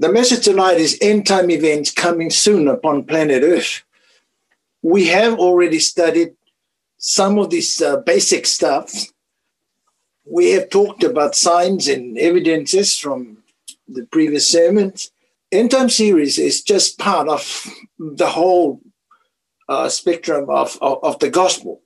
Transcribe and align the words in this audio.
The 0.00 0.10
message 0.10 0.46
tonight 0.46 0.78
is 0.78 0.96
end 1.02 1.26
time 1.26 1.50
events 1.50 1.90
coming 1.90 2.30
soon 2.30 2.68
upon 2.68 3.04
planet 3.04 3.42
Earth. 3.42 3.82
We 4.80 5.08
have 5.08 5.38
already 5.38 5.78
studied 5.78 6.32
some 6.96 7.38
of 7.38 7.50
this 7.50 7.82
uh, 7.82 7.98
basic 7.98 8.46
stuff. 8.46 8.90
We 10.24 10.52
have 10.52 10.70
talked 10.70 11.04
about 11.04 11.34
signs 11.34 11.86
and 11.86 12.16
evidences 12.16 12.96
from 12.96 13.42
the 13.86 14.06
previous 14.06 14.48
sermons. 14.48 15.12
End 15.52 15.70
time 15.70 15.90
series 15.90 16.38
is 16.38 16.62
just 16.62 16.98
part 16.98 17.28
of 17.28 17.66
the 17.98 18.28
whole 18.28 18.80
uh, 19.68 19.90
spectrum 19.90 20.48
of, 20.48 20.78
of, 20.80 20.98
of, 21.02 21.18
the 21.18 21.28
gospel. 21.28 21.82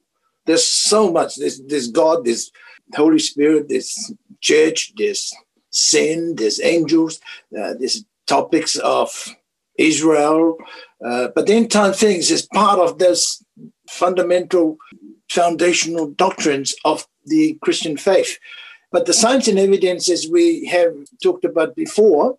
There's 0.47 0.65
so 0.65 1.11
much. 1.11 1.35
There's, 1.35 1.61
there's 1.63 1.91
God, 1.91 2.25
there's 2.25 2.53
Holy 2.95 3.19
Spirit, 3.19 3.69
there's 3.69 4.13
church, 4.41 4.93
there's 4.97 5.35
sin, 5.75 6.37
there's 6.37 6.61
angels, 6.61 7.21
uh, 7.59 7.75
there's 7.79 8.05
topics 8.27 8.77
of 8.77 9.35
Israel. 9.79 10.57
Uh, 11.05 11.29
but 11.35 11.47
the 11.47 11.67
time 11.67 11.93
things 11.93 12.31
is 12.31 12.47
part 12.47 12.79
of 12.79 12.99
this 12.99 13.43
fundamental 13.89 14.79
foundational 15.31 16.11
doctrines 16.11 16.75
of 16.85 17.07
the 17.27 17.59
Christian 17.63 17.97
faith. 17.97 18.39
But 18.93 19.07
the 19.07 19.13
signs 19.13 19.49
and 19.49 19.59
evidences 19.59 20.31
we 20.31 20.67
have 20.67 20.95
talked 21.23 21.45
about 21.45 21.75
before 21.75 22.39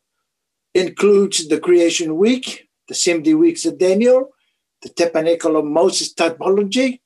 includes 0.73 1.47
the 1.47 1.59
creation 1.59 2.17
week, 2.17 2.67
the 2.87 2.95
70 2.95 3.33
weeks 3.33 3.65
of 3.65 3.77
Daniel, 3.77 4.29
the 4.81 4.89
tabernacle 4.89 5.57
of 5.57 5.65
Moses 5.65 6.13
typology, 6.13 6.99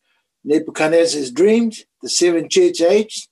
Nebuchadnezzar's 0.43 1.31
dreams, 1.31 1.85
the 2.01 2.09
seven 2.09 2.49
church 2.49 2.81
age 2.81 3.27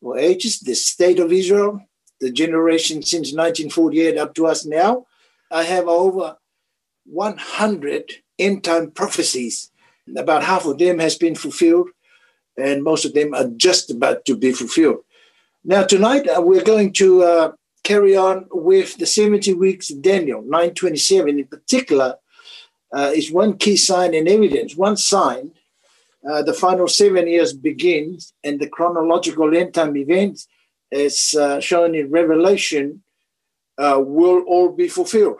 or 0.00 0.18
ages, 0.18 0.60
the 0.60 0.74
state 0.74 1.18
of 1.18 1.32
Israel, 1.32 1.80
the 2.20 2.30
generation 2.30 3.02
since 3.02 3.32
1948 3.32 4.18
up 4.18 4.34
to 4.34 4.46
us 4.46 4.64
now. 4.64 5.06
I 5.50 5.62
have 5.64 5.88
over 5.88 6.36
100 7.04 8.12
end 8.38 8.64
time 8.64 8.90
prophecies. 8.90 9.70
About 10.16 10.44
half 10.44 10.66
of 10.66 10.78
them 10.78 10.98
has 10.98 11.16
been 11.16 11.34
fulfilled, 11.34 11.88
and 12.56 12.82
most 12.82 13.04
of 13.04 13.14
them 13.14 13.34
are 13.34 13.48
just 13.56 13.90
about 13.90 14.24
to 14.26 14.36
be 14.36 14.52
fulfilled. 14.52 14.98
Now, 15.64 15.82
tonight 15.82 16.28
uh, 16.28 16.40
we're 16.40 16.62
going 16.62 16.92
to 16.94 17.24
uh, 17.24 17.52
carry 17.82 18.16
on 18.16 18.46
with 18.52 18.96
the 18.98 19.06
70 19.06 19.54
weeks 19.54 19.90
of 19.90 20.02
Daniel, 20.02 20.42
927 20.42 21.40
in 21.40 21.46
particular, 21.46 22.16
uh, 22.92 23.10
is 23.14 23.32
one 23.32 23.56
key 23.56 23.76
sign 23.76 24.14
and 24.14 24.28
evidence. 24.28 24.76
One 24.76 24.96
sign, 24.96 25.52
uh, 26.28 26.42
the 26.42 26.54
final 26.54 26.88
seven 26.88 27.26
years 27.26 27.52
begins, 27.52 28.32
and 28.44 28.60
the 28.60 28.68
chronological 28.68 29.56
end 29.56 29.74
time 29.74 29.96
events, 29.96 30.46
as 30.92 31.34
uh, 31.38 31.60
shown 31.60 31.94
in 31.94 32.10
Revelation, 32.10 33.02
uh, 33.78 34.00
will 34.04 34.40
all 34.46 34.72
be 34.72 34.88
fulfilled. 34.88 35.38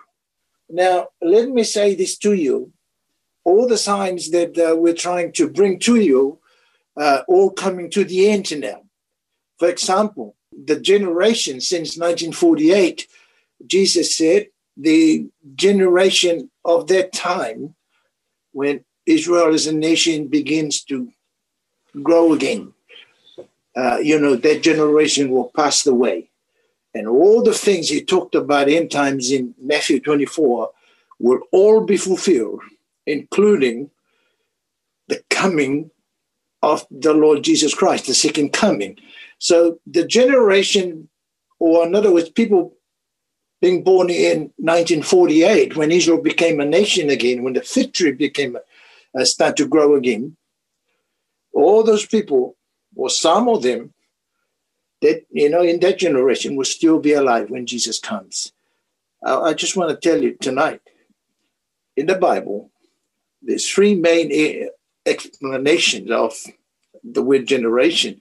Now, 0.69 1.09
let 1.23 1.49
me 1.49 1.65
say 1.65 1.95
this 1.95 2.19
to 2.19 2.33
you 2.35 2.73
all 3.47 3.69
the 3.69 3.79
signs 3.79 4.31
that 4.33 4.59
uh, 4.59 4.75
we're 4.77 4.93
trying 4.93 5.31
to 5.31 5.49
bring 5.49 5.79
to 5.79 5.95
you, 5.95 6.41
uh, 6.97 7.21
all 7.29 7.51
coming 7.51 7.89
to 7.89 8.05
the 8.05 8.29
end 8.29 8.47
now. 8.61 8.83
For 9.61 9.69
example, 9.69 10.35
the 10.51 10.81
generation 10.81 11.61
since 11.61 11.97
1948, 11.97 13.07
Jesus 13.65 14.17
said, 14.17 14.49
the 14.77 15.29
generation 15.55 16.51
of 16.65 16.89
that 16.89 17.13
time 17.13 17.77
when 18.51 18.85
Israel 19.07 19.55
as 19.55 19.69
a 19.69 19.73
nation 19.73 20.27
begins 20.27 20.83
to 20.85 21.09
grow 22.03 22.33
again. 22.33 22.73
Uh, 23.77 23.99
you 23.99 24.19
know, 24.19 24.35
that 24.37 24.63
generation 24.63 25.31
will 25.31 25.51
pass 25.55 25.87
away. 25.87 26.31
And 26.95 27.07
all 27.07 27.43
the 27.43 27.53
things 27.53 27.89
he 27.89 28.03
talked 28.03 28.35
about 28.35 28.69
end 28.71 28.91
times 28.91 29.31
in 29.31 29.55
Matthew 29.61 30.01
24 30.01 30.71
will 31.19 31.41
all 31.53 31.85
be 31.85 31.99
fulfilled, 31.99 32.63
including 33.07 33.91
the 35.09 35.23
coming 35.29 35.91
of 36.63 36.87
the 36.91 37.13
Lord 37.13 37.45
Jesus 37.45 37.75
Christ, 37.75 38.07
the 38.07 38.15
second 38.15 38.53
coming. 38.53 38.97
So 39.39 39.79
the 39.87 40.07
generation, 40.07 41.09
or 41.59 41.87
in 41.87 41.95
other 41.95 42.13
words, 42.13 42.31
people 42.31 42.75
being 43.61 43.83
born 43.83 44.11
in 44.11 44.53
1948, 44.57 45.77
when 45.77 45.93
Israel 45.93 46.21
became 46.21 46.61
a 46.61 46.65
nation 46.65 47.11
again, 47.11 47.43
when 47.43 47.55
the 47.55 47.63
fig 47.63 47.93
tree 47.93 48.13
became 48.13 48.57
uh, 49.19 49.25
start 49.25 49.57
to 49.57 49.67
grow 49.67 49.95
again, 49.95 50.37
all 51.53 51.83
those 51.83 52.07
people, 52.07 52.56
or 52.97 53.11
some 53.11 53.49
of 53.49 53.63
them, 53.63 53.93
that 55.03 55.25
you 55.31 55.49
know 55.49 55.63
in 55.63 55.79
that 55.81 55.99
generation 55.99 56.57
will 56.57 56.65
still 56.65 56.99
be 56.99 57.13
alive 57.13 57.51
when 57.51 57.67
Jesus 57.67 57.99
comes. 58.01 58.53
I, 59.25 59.37
I 59.37 59.55
just 59.55 59.77
want 59.77 59.91
to 59.91 60.09
tell 60.09 60.23
you 60.23 60.35
tonight, 60.41 60.81
in 61.97 62.07
the 62.07 62.17
Bible, 62.17 62.71
there's 63.43 63.71
three 63.71 63.95
main 63.95 64.31
eh, 64.33 64.67
explanations 65.05 66.11
of 66.11 66.35
the 67.05 67.23
word 67.23 67.47
generation. 67.47 68.21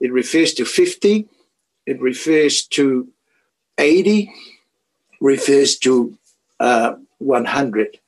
It 0.00 0.12
refers 0.12 0.54
to 0.54 0.64
50, 0.64 1.26
it 1.86 2.00
refers 2.00 2.66
to 2.68 3.08
80, 3.78 4.32
refers 5.20 5.76
to 5.78 6.16
uh, 6.60 6.94
100. 7.18 7.98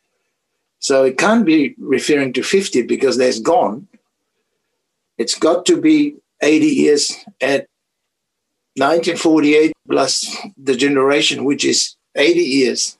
So 0.79 1.05
it 1.05 1.19
can't 1.19 1.45
be 1.45 1.75
referring 1.79 2.33
to 2.35 2.43
50 2.43 2.83
because 2.83 3.17
that's 3.17 3.41
gone. 3.41 3.89
It's 5.19 5.39
got 5.39 5.67
to 5.67 5.81
be 5.81 6.17
80 6.43 6.67
years 6.67 7.17
at 7.41 7.67
1948 8.77 9.73
plus 9.89 10.37
the 10.57 10.77
generation, 10.77 11.45
which 11.45 11.65
is 11.65 11.97
80 12.15 12.41
years, 12.41 12.99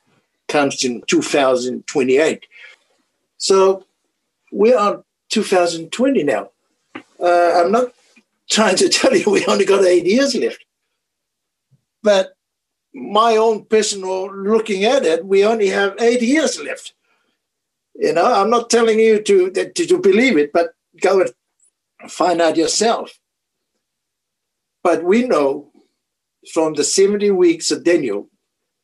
comes 0.49 0.77
to 0.79 1.03
2028. 1.07 2.47
So 3.37 3.85
we 4.53 4.73
are 4.73 5.03
2020 5.31 6.23
now. 6.23 6.51
Uh, 7.21 7.63
I'm 7.63 7.73
not 7.73 7.93
trying 8.51 8.77
to 8.77 8.89
tell 8.89 9.15
you 9.15 9.31
we 9.31 9.45
only 9.47 9.65
got 9.65 9.85
eight 9.85 10.07
years 10.07 10.35
left. 10.35 10.65
But 12.03 12.35
my 12.95 13.37
own 13.37 13.65
personal 13.65 14.35
looking 14.35 14.85
at 14.85 15.05
it, 15.05 15.27
we 15.27 15.45
only 15.45 15.69
have 15.69 15.95
eight 16.01 16.23
years 16.23 16.59
left. 16.63 16.95
You 17.95 18.13
know, 18.13 18.25
I'm 18.25 18.51
not 18.51 18.71
telling 18.71 18.99
you 18.99 19.23
to, 19.23 19.51
to, 19.51 19.73
to 19.73 19.99
believe 19.99 20.39
it, 20.39 20.53
but 20.53 20.75
go 21.01 21.21
and 21.21 21.31
find 22.09 22.41
out 22.41 22.57
yourself. 22.57 23.19
But 24.83 25.05
we 25.05 25.27
know 25.27 25.73
from 26.53 26.75
the 26.75 26.85
70 26.85 27.31
weeks 27.33 27.71
of 27.71 27.85
Daniel, 27.85 28.29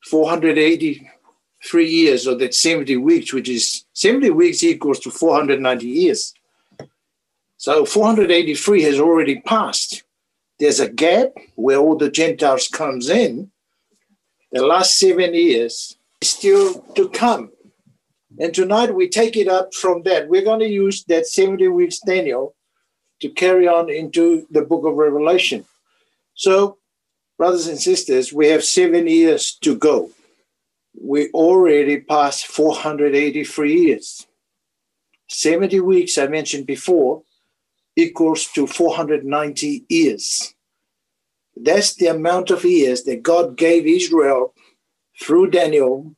483 0.06 1.88
years 1.88 2.26
of 2.26 2.38
that 2.40 2.54
70 2.54 2.96
weeks, 2.96 3.32
which 3.32 3.48
is 3.48 3.84
70 3.92 4.30
weeks 4.30 4.62
equals 4.62 4.98
to 5.00 5.10
490 5.10 5.86
years. 5.86 6.34
So 7.56 7.84
483 7.84 8.82
has 8.82 8.98
already 8.98 9.40
passed. 9.40 10.02
There's 10.58 10.80
a 10.80 10.88
gap 10.88 11.28
where 11.54 11.78
all 11.78 11.96
the 11.96 12.10
Gentiles 12.10 12.68
comes 12.68 13.08
in. 13.08 13.50
The 14.50 14.66
last 14.66 14.98
seven 14.98 15.34
years 15.34 15.96
is 16.20 16.30
still 16.30 16.80
to 16.96 17.08
come. 17.10 17.52
And 18.38 18.52
tonight 18.52 18.94
we 18.94 19.08
take 19.08 19.36
it 19.36 19.46
up 19.46 19.74
from 19.74 20.02
that. 20.02 20.28
We're 20.28 20.44
going 20.44 20.60
to 20.60 20.68
use 20.68 21.04
that 21.04 21.26
70 21.26 21.68
weeks 21.68 22.00
Daniel 22.04 22.56
to 23.22 23.30
carry 23.30 23.66
on 23.68 23.88
into 23.88 24.46
the 24.50 24.62
book 24.62 24.84
of 24.84 24.94
Revelation. 24.94 25.64
So, 26.34 26.78
brothers 27.38 27.68
and 27.68 27.80
sisters, 27.80 28.32
we 28.32 28.48
have 28.48 28.64
seven 28.64 29.06
years 29.06 29.56
to 29.62 29.76
go. 29.76 30.10
We 31.00 31.30
already 31.30 32.00
passed 32.00 32.46
483 32.48 33.80
years. 33.80 34.26
70 35.28 35.80
weeks, 35.80 36.18
I 36.18 36.26
mentioned 36.26 36.66
before, 36.66 37.22
equals 37.96 38.48
to 38.54 38.66
490 38.66 39.84
years. 39.88 40.54
That's 41.56 41.94
the 41.94 42.08
amount 42.08 42.50
of 42.50 42.64
years 42.64 43.04
that 43.04 43.22
God 43.22 43.56
gave 43.56 43.86
Israel 43.86 44.52
through 45.20 45.50
Daniel 45.50 46.14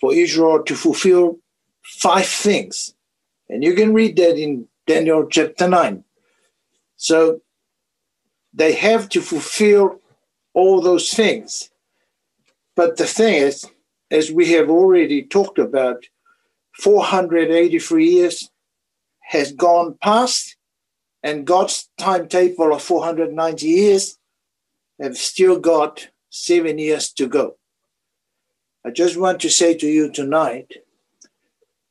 for 0.00 0.14
Israel 0.14 0.62
to 0.62 0.74
fulfill 0.74 1.38
five 1.82 2.26
things. 2.26 2.94
And 3.48 3.62
you 3.62 3.74
can 3.74 3.92
read 3.92 4.16
that 4.16 4.36
in 4.38 4.66
Daniel 4.86 5.26
chapter 5.28 5.68
9. 5.68 6.04
So 6.96 7.40
they 8.52 8.72
have 8.72 9.08
to 9.10 9.20
fulfill 9.20 10.00
all 10.54 10.80
those 10.80 11.12
things. 11.12 11.70
But 12.74 12.96
the 12.96 13.06
thing 13.06 13.34
is, 13.34 13.66
as 14.10 14.30
we 14.30 14.52
have 14.52 14.70
already 14.70 15.22
talked 15.22 15.58
about, 15.58 16.04
483 16.78 18.08
years 18.08 18.50
has 19.20 19.52
gone 19.52 19.98
past, 20.02 20.56
and 21.22 21.46
God's 21.46 21.88
timetable 21.98 22.72
of 22.72 22.82
490 22.82 23.66
years 23.66 24.18
have 25.00 25.16
still 25.16 25.58
got 25.58 26.08
seven 26.30 26.78
years 26.78 27.12
to 27.14 27.26
go. 27.26 27.56
I 28.84 28.90
just 28.90 29.16
want 29.16 29.40
to 29.40 29.50
say 29.50 29.74
to 29.74 29.86
you 29.86 30.12
tonight 30.12 30.72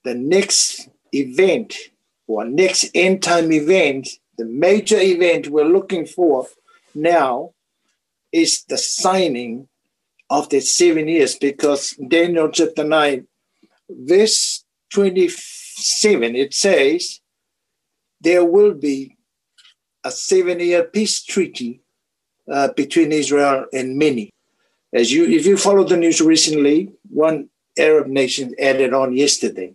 the 0.03 0.15
next 0.15 0.87
event 1.11 1.75
or 2.27 2.45
next 2.45 2.89
end 2.93 3.21
time 3.21 3.51
event, 3.51 4.07
the 4.37 4.45
major 4.45 4.99
event 4.99 5.47
we're 5.47 5.65
looking 5.65 6.05
for 6.05 6.47
now 6.93 7.51
is 8.31 8.63
the 8.65 8.77
signing 8.77 9.67
of 10.29 10.49
the 10.49 10.59
seven 10.59 11.07
years 11.07 11.35
because 11.35 11.95
Daniel 12.07 12.49
chapter 12.49 12.83
9, 12.83 13.27
verse 13.89 14.65
27, 14.91 16.35
it 16.35 16.53
says, 16.53 17.19
there 18.21 18.43
will 18.43 18.73
be 18.73 19.15
a 20.03 20.11
seven 20.11 20.59
year 20.59 20.83
peace 20.83 21.23
treaty 21.23 21.81
uh, 22.51 22.69
between 22.75 23.11
Israel 23.11 23.65
and 23.73 23.97
many. 23.97 24.31
As 24.93 25.11
you, 25.11 25.25
if 25.25 25.45
you 25.45 25.57
follow 25.57 25.83
the 25.83 25.97
news 25.97 26.21
recently, 26.21 26.91
one 27.09 27.49
Arab 27.77 28.07
nation 28.07 28.53
added 28.59 28.93
on 28.93 29.15
yesterday, 29.15 29.73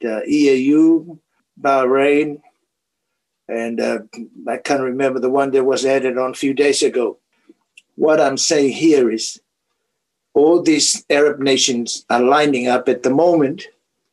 the 0.00 0.22
EAU, 0.28 1.18
Bahrain, 1.60 2.40
and 3.50 3.80
uh, 3.80 3.98
I 4.48 4.58
can't 4.58 4.82
remember 4.82 5.18
the 5.18 5.30
one 5.30 5.50
that 5.50 5.64
was 5.64 5.84
added 5.84 6.16
on 6.16 6.30
a 6.30 6.34
few 6.34 6.54
days 6.54 6.82
ago. 6.82 7.18
What 7.96 8.20
I'm 8.20 8.38
saying 8.38 8.72
here 8.72 9.10
is 9.10 9.40
all 10.34 10.62
these 10.62 11.04
Arab 11.10 11.40
nations 11.40 12.04
are 12.08 12.22
lining 12.22 12.68
up 12.68 12.88
at 12.88 13.02
the 13.02 13.10
moment 13.10 13.66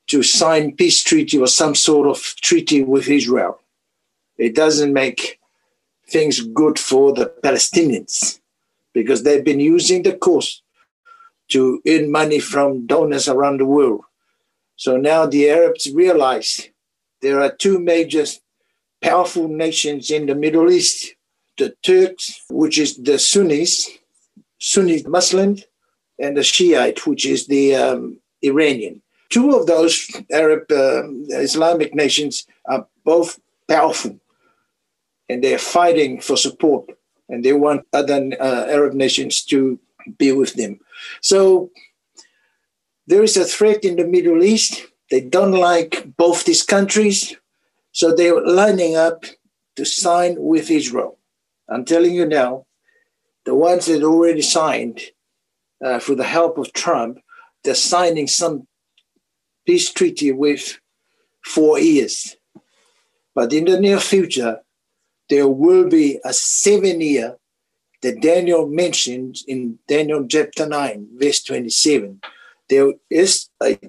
to 0.07 0.23
sign 0.23 0.75
peace 0.75 1.03
treaty 1.03 1.37
or 1.37 1.47
some 1.47 1.75
sort 1.75 2.07
of 2.07 2.19
treaty 2.41 2.83
with 2.83 3.07
Israel. 3.09 3.59
It 4.37 4.55
doesn't 4.55 4.93
make 4.93 5.39
things 6.09 6.41
good 6.41 6.79
for 6.79 7.13
the 7.13 7.31
Palestinians 7.43 8.39
because 8.93 9.23
they've 9.23 9.43
been 9.43 9.59
using 9.59 10.03
the 10.03 10.13
coast 10.13 10.63
to 11.49 11.81
earn 11.87 12.11
money 12.11 12.39
from 12.39 12.87
donors 12.87 13.27
around 13.27 13.59
the 13.59 13.65
world. 13.65 14.01
So 14.75 14.97
now 14.97 15.25
the 15.25 15.49
Arabs 15.49 15.91
realize 15.93 16.69
there 17.21 17.41
are 17.41 17.51
two 17.51 17.79
major 17.79 18.25
powerful 19.01 19.47
nations 19.47 20.11
in 20.11 20.25
the 20.25 20.35
Middle 20.35 20.71
East 20.71 21.15
the 21.57 21.75
Turks, 21.83 22.41
which 22.49 22.77
is 22.77 22.97
the 22.97 23.19
Sunnis, 23.19 23.89
Sunni 24.59 25.03
Muslim, 25.07 25.57
and 26.19 26.37
the 26.37 26.43
Shiite, 26.43 27.05
which 27.05 27.25
is 27.25 27.47
the 27.47 27.75
um, 27.75 28.19
Iranian. 28.41 29.01
Two 29.29 29.55
of 29.55 29.67
those 29.67 30.09
Arab 30.31 30.71
uh, 30.71 31.03
Islamic 31.29 31.93
nations 31.93 32.47
are 32.65 32.87
both 33.03 33.39
powerful 33.67 34.17
and 35.27 35.43
they're 35.43 35.59
fighting 35.59 36.21
for 36.21 36.37
support 36.37 36.85
and 37.27 37.43
they 37.43 37.53
want 37.53 37.85
other 37.91 38.29
uh, 38.39 38.65
Arab 38.69 38.93
nations 38.93 39.43
to 39.43 39.77
be 40.17 40.31
with 40.31 40.53
them. 40.53 40.79
So 41.21 41.71
there 43.05 43.23
is 43.23 43.35
a 43.35 43.43
threat 43.43 43.83
in 43.83 43.97
the 43.97 44.07
Middle 44.07 44.43
East. 44.43 44.87
They 45.11 45.21
don't 45.21 45.51
like 45.51 46.15
both 46.15 46.45
these 46.45 46.63
countries, 46.63 47.35
so 47.97 48.13
they're 48.13 48.39
lining 48.45 48.95
up 48.95 49.25
to 49.75 49.83
sign 49.83 50.35
with 50.37 50.69
Israel. 50.69 51.17
I'm 51.67 51.83
telling 51.83 52.13
you 52.13 52.27
now, 52.27 52.67
the 53.43 53.55
ones 53.55 53.87
that 53.87 54.03
already 54.03 54.43
signed, 54.43 55.01
uh, 55.83 55.97
for 55.97 56.13
the 56.13 56.23
help 56.23 56.59
of 56.59 56.73
Trump, 56.73 57.17
they're 57.63 57.73
signing 57.73 58.27
some 58.27 58.67
peace 59.65 59.91
treaty 59.91 60.31
with 60.31 60.79
four 61.43 61.79
years. 61.79 62.35
But 63.33 63.51
in 63.51 63.65
the 63.65 63.79
near 63.79 63.99
future, 63.99 64.59
there 65.29 65.47
will 65.47 65.89
be 65.89 66.19
a 66.23 66.33
seven 66.33 67.01
year 67.01 67.37
that 68.03 68.21
Daniel 68.21 68.67
mentioned 68.67 69.37
in 69.47 69.79
Daniel 69.87 70.23
chapter 70.29 70.67
9, 70.67 71.07
verse 71.15 71.41
27. 71.41 72.21
There 72.69 72.93
is 73.09 73.49
a 73.63 73.79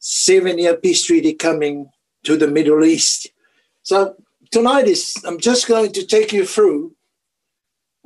seven 0.00 0.58
year 0.58 0.76
peace 0.76 1.04
treaty 1.04 1.34
coming 1.34 1.92
to 2.24 2.36
the 2.36 2.48
Middle 2.48 2.84
East. 2.84 3.31
So 3.82 4.14
tonight 4.50 4.86
is 4.86 5.16
I'm 5.26 5.38
just 5.38 5.66
going 5.66 5.92
to 5.92 6.06
take 6.06 6.32
you 6.32 6.46
through 6.46 6.94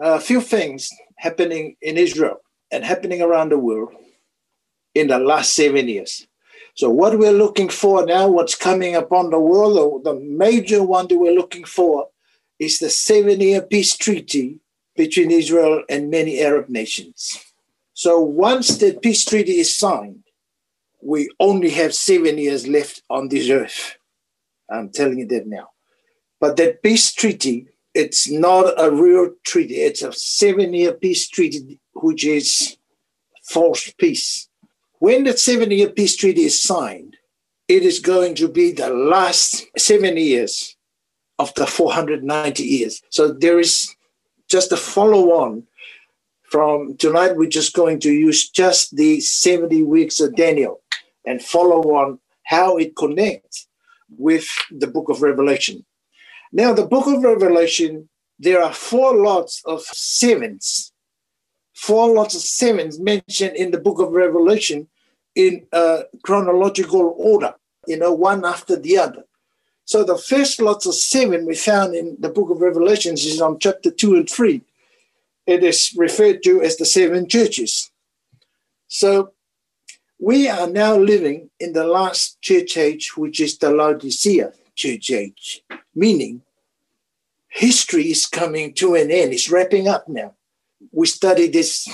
uh, 0.03 0.15
a 0.15 0.21
few 0.21 0.41
things 0.41 0.91
happening 1.17 1.77
in 1.83 1.97
Israel 1.97 2.41
and 2.71 2.85
happening 2.85 3.21
around 3.23 3.51
the 3.51 3.59
world 3.59 3.93
in 4.95 5.09
the 5.09 5.19
last 5.19 5.55
seven 5.55 5.89
years. 5.89 6.27
So 6.75 6.91
what 6.91 7.19
we're 7.19 7.33
looking 7.33 7.69
for 7.69 8.05
now, 8.05 8.29
what's 8.29 8.55
coming 8.55 8.95
upon 8.97 9.31
the 9.31 9.41
world, 9.41 10.05
the 10.05 10.15
major 10.15 10.83
one 10.83 11.09
that 11.09 11.17
we're 11.17 11.33
looking 11.33 11.65
for 11.65 12.09
is 12.59 12.79
the 12.79 12.91
seven-year 12.91 13.63
peace 13.63 13.97
treaty 13.97 14.61
between 14.95 15.31
Israel 15.31 15.83
and 15.89 16.11
many 16.11 16.41
Arab 16.41 16.69
nations. 16.69 17.39
So 17.93 18.21
once 18.21 18.79
the 18.79 18.93
peace 18.95 19.25
treaty 19.25 19.59
is 19.59 19.77
signed, 19.77 20.23
we 21.03 21.31
only 21.41 21.71
have 21.71 21.95
seven 21.95 22.39
years 22.39 22.67
left 22.67 23.03
on 23.09 23.29
this 23.29 23.49
earth. 23.51 23.96
I'm 24.71 24.91
telling 24.91 25.19
you 25.19 25.27
that 25.29 25.47
now. 25.47 25.71
But 26.41 26.57
that 26.57 26.83
peace 26.83 27.13
treaty, 27.13 27.69
it's 27.95 28.31
not 28.31 28.75
a 28.79 28.91
real 28.91 29.31
treaty. 29.45 29.77
It's 29.77 30.03
a 30.03 30.13
seven-year 30.13 30.95
peace 30.95 31.29
treaty, 31.29 31.81
which 31.95 32.27
is 32.27 32.77
false 33.43 33.91
peace. 33.99 34.49
When 34.99 35.25
the 35.25 35.37
seven-year 35.37 35.91
peace 35.91 36.17
treaty 36.17 36.43
is 36.43 36.63
signed, 36.63 37.17
it 37.69 37.83
is 37.83 37.99
going 37.99 38.35
to 38.37 38.49
be 38.49 38.73
the 38.73 38.91
last 38.91 39.67
seven 39.77 40.17
years 40.17 40.77
of 41.39 41.53
the 41.55 41.67
490 41.67 42.63
years. 42.63 43.03
So 43.11 43.33
there 43.33 43.59
is 43.59 43.95
just 44.49 44.73
a 44.73 44.77
follow 44.77 45.33
on 45.33 45.65
from 46.45 46.97
tonight. 46.97 47.37
We're 47.37 47.49
just 47.49 47.75
going 47.75 48.01
to 48.01 48.13
use 48.13 48.49
just 48.49 48.97
the 48.97 49.21
70 49.21 49.83
weeks 49.83 50.21
of 50.21 50.37
Daniel 50.37 50.81
and 51.25 51.43
follow 51.43 51.95
on 51.97 52.21
how 52.45 52.77
it 52.77 52.97
connects 52.97 53.66
with 54.17 54.47
the 54.71 54.87
book 54.87 55.09
of 55.09 55.23
Revelation. 55.23 55.85
Now, 56.53 56.73
the 56.73 56.87
book 56.87 57.07
of 57.07 57.23
Revelation, 57.23 58.09
there 58.39 58.63
are 58.63 58.73
four 58.73 59.17
lots 59.17 59.63
of 59.65 59.83
sevens, 59.83 60.93
four 61.75 62.15
lots 62.15 62.35
of 62.35 62.41
sevens 62.41 62.99
mentioned 62.99 63.57
in 63.57 63.71
the 63.71 63.81
book 63.81 64.01
of 64.01 64.13
Revelation 64.13 64.89
in 65.35 65.67
chronological 66.23 67.15
order, 67.19 67.55
you 67.87 67.99
know, 67.99 68.13
one 68.13 68.45
after 68.45 68.77
the 68.77 68.97
other. 68.97 69.25
So 69.85 70.03
the 70.03 70.19
first 70.19 70.61
lots 70.61 70.87
of 70.87 70.95
seven 70.95 71.47
we 71.47 71.55
found 71.55 71.95
in 71.95 72.17
the 72.19 72.29
book 72.29 72.51
of 72.51 72.61
Revelations 72.61 73.25
is 73.25 73.41
on 73.41 73.59
chapter 73.59 73.91
two 73.91 74.15
and 74.17 74.29
three. 74.29 74.63
It 75.47 75.63
is 75.63 75.95
referred 75.97 76.43
to 76.43 76.61
as 76.63 76.77
the 76.77 76.85
seven 76.85 77.29
churches. 77.29 77.91
So 78.89 79.33
we 80.19 80.49
are 80.49 80.69
now 80.69 80.97
living 80.97 81.51
in 81.61 81.73
the 81.73 81.85
last 81.85 82.41
church 82.41 82.77
age, 82.77 83.17
which 83.17 83.41
is 83.41 83.59
the 83.59 83.71
Laodicea 83.71 84.53
church 84.75 85.11
age, 85.11 85.63
meaning 85.95 86.43
history 87.49 88.11
is 88.11 88.27
coming 88.27 88.73
to 88.75 88.95
an 88.95 89.11
end. 89.11 89.33
It's 89.33 89.51
wrapping 89.51 89.89
up 89.89 90.09
now. 90.09 90.35
We 90.93 91.07
studied 91.07 91.53
this 91.53 91.89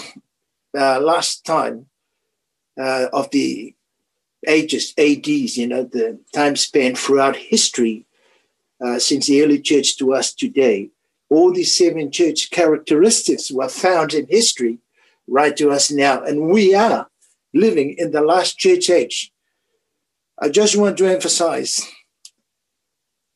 uh, 0.76 1.00
last 1.00 1.44
time 1.44 1.86
uh, 2.80 3.06
of 3.12 3.30
the 3.30 3.74
ages, 4.46 4.92
ADs, 4.98 5.56
you 5.56 5.68
know, 5.68 5.84
the 5.84 6.18
time 6.34 6.56
span 6.56 6.94
throughout 6.94 7.36
history 7.36 8.06
uh, 8.84 8.98
since 8.98 9.26
the 9.26 9.42
early 9.42 9.60
church 9.60 9.96
to 9.98 10.14
us 10.14 10.32
today. 10.32 10.90
All 11.28 11.52
these 11.52 11.76
seven 11.76 12.10
church 12.10 12.50
characteristics 12.50 13.50
were 13.50 13.68
found 13.68 14.14
in 14.14 14.26
history 14.28 14.78
right 15.28 15.56
to 15.56 15.70
us 15.70 15.90
now. 15.90 16.22
And 16.22 16.48
we 16.48 16.74
are 16.74 17.08
living 17.54 17.94
in 17.98 18.10
the 18.10 18.22
last 18.22 18.58
church 18.58 18.90
age. 18.90 19.32
I 20.40 20.48
just 20.48 20.76
want 20.76 20.98
to 20.98 21.06
emphasize 21.06 21.86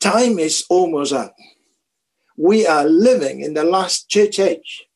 time 0.01 0.39
is 0.39 0.65
almost 0.69 1.13
up. 1.13 1.35
We 2.37 2.67
are 2.67 2.85
living 2.85 3.41
in 3.41 3.55
the 3.55 3.65
last 3.65 4.09
church 4.09 4.39
age. 4.39 4.87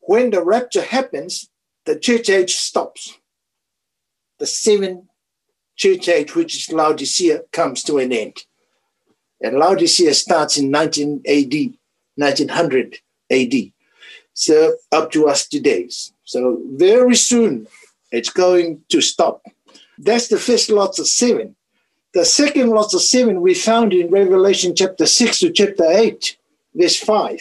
When 0.00 0.30
the 0.30 0.44
rapture 0.44 0.82
happens, 0.82 1.48
the 1.86 1.98
church 1.98 2.28
age 2.28 2.54
stops 2.54 3.20
the 4.40 4.46
seven 4.46 5.08
church 5.76 6.08
age, 6.08 6.34
which 6.34 6.56
is 6.56 6.72
Laodicea, 6.72 7.42
comes 7.52 7.84
to 7.84 7.98
an 7.98 8.12
end. 8.12 8.36
And 9.40 9.56
Laodicea 9.56 10.14
starts 10.14 10.58
in 10.58 10.70
19 10.70 11.22
AD, 11.26 11.54
1900 12.16 12.96
AD. 13.30 13.54
So 14.34 14.76
up 14.90 15.12
to 15.12 15.28
us 15.28 15.46
today. 15.46 15.88
So 16.24 16.60
very 16.72 17.14
soon 17.14 17.68
it's 18.12 18.30
going 18.30 18.82
to 18.88 19.00
stop. 19.00 19.44
That's 19.98 20.28
the 20.28 20.38
first 20.38 20.70
lot 20.70 20.98
of 20.98 21.06
seven. 21.06 21.56
The 22.12 22.24
second 22.24 22.70
lot 22.70 22.92
of 22.94 23.02
seven 23.02 23.40
we 23.40 23.54
found 23.54 23.92
in 23.92 24.10
Revelation 24.10 24.74
chapter 24.74 25.06
6 25.06 25.40
to 25.40 25.52
chapter 25.52 25.84
8, 25.84 26.36
verse 26.74 26.96
5. 26.96 27.40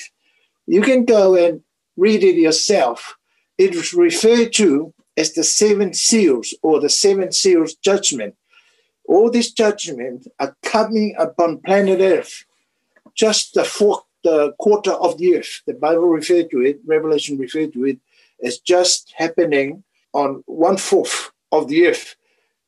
You 0.67 0.81
can 0.81 1.05
go 1.05 1.35
and 1.35 1.61
read 1.97 2.23
it 2.23 2.35
yourself. 2.35 3.17
It 3.57 3.73
is 3.73 3.93
referred 3.93 4.53
to 4.53 4.93
as 5.17 5.33
the 5.33 5.43
seven 5.43 5.93
seals 5.93 6.53
or 6.61 6.79
the 6.79 6.89
seven 6.89 7.31
seals 7.31 7.73
judgment. 7.75 8.35
All 9.05 9.31
these 9.31 9.51
judgments 9.51 10.27
are 10.39 10.55
coming 10.63 11.15
upon 11.17 11.59
planet 11.59 11.99
Earth, 11.99 12.45
just 13.15 13.55
the 13.55 13.63
fourth 13.63 14.03
the 14.23 14.53
quarter 14.59 14.91
of 14.91 15.17
the 15.17 15.37
earth. 15.37 15.61
The 15.65 15.73
Bible 15.73 16.07
referred 16.09 16.51
to 16.51 16.61
it, 16.61 16.79
Revelation 16.85 17.37
referred 17.37 17.73
to 17.73 17.85
it 17.85 17.99
as 18.43 18.59
just 18.59 19.13
happening 19.15 19.83
on 20.13 20.43
one 20.45 20.77
fourth 20.77 21.31
of 21.51 21.67
the 21.67 21.87
earth. 21.87 22.15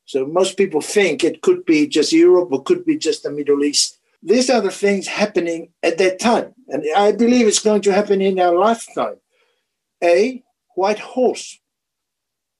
So 0.05 0.25
most 0.25 0.57
people 0.57 0.81
think 0.81 1.24
it 1.24 1.41
could 1.41 1.65
be 1.65 1.88
just 1.88 2.12
Europe 2.12 2.50
or 2.51 2.63
could 2.63 2.86
be 2.86 2.98
just 2.98 3.24
the 3.24 3.31
Middle 3.31 3.63
East. 3.63 4.00
These 4.24 4.50
are 4.50 4.62
the 4.62 4.71
things 4.71 5.07
happening 5.07 5.69
at 5.81 5.98
that 5.98 6.19
time. 6.19 6.53
And 6.67 6.83
I 6.95 7.12
believe 7.12 7.48
it's 7.48 7.60
going 7.63 7.81
to 7.83 7.93
happen 7.93 8.21
in 8.21 8.39
our 8.39 8.55
lifetime. 8.55 9.15
A 10.03 10.43
white 10.75 11.00
horse 11.00 11.62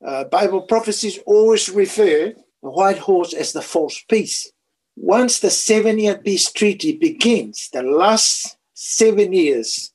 uh, 0.06 0.24
Bible 0.26 0.62
prophecies 0.62 1.20
always 1.26 1.70
refer 1.70 2.34
the 2.64 2.70
white 2.70 2.98
horse 2.98 3.34
as 3.34 3.54
the 3.54 3.62
false 3.62 4.04
peace. 4.10 4.52
Once 4.96 5.40
the 5.40 5.50
seven 5.50 6.00
year 6.00 6.18
peace 6.18 6.52
treaty 6.52 6.98
begins, 6.98 7.70
the 7.72 7.84
last 7.84 8.58
seven 8.74 9.32
years 9.34 9.94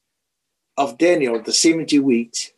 of 0.77 0.99
Daniel, 0.99 1.43
the 1.43 1.53
70 1.53 1.99
weeks, 2.01 2.53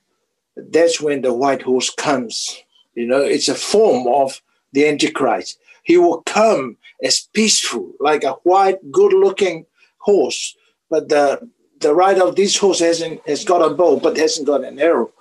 that's 0.70 1.00
when 1.00 1.22
the 1.22 1.32
white 1.32 1.62
horse 1.62 1.90
comes. 1.90 2.58
You 2.94 3.06
know, 3.06 3.20
it's 3.20 3.48
a 3.48 3.54
form 3.54 4.06
of 4.08 4.40
the 4.72 4.88
Antichrist. 4.88 5.58
He 5.84 5.96
will 5.96 6.22
come 6.22 6.76
as 7.02 7.28
peaceful, 7.32 7.92
like 8.00 8.24
a 8.24 8.32
white, 8.42 8.78
good 8.90 9.12
looking 9.12 9.66
horse. 9.98 10.56
But 10.90 11.08
the, 11.08 11.48
the 11.80 11.94
rider 11.94 12.24
of 12.24 12.36
this 12.36 12.56
horse 12.56 12.80
hasn't, 12.80 13.26
has 13.26 13.44
got 13.44 13.62
a 13.62 13.74
bow, 13.74 14.00
but 14.00 14.16
hasn't 14.16 14.46
got 14.46 14.64
an 14.64 14.78
arrow. 14.78 15.12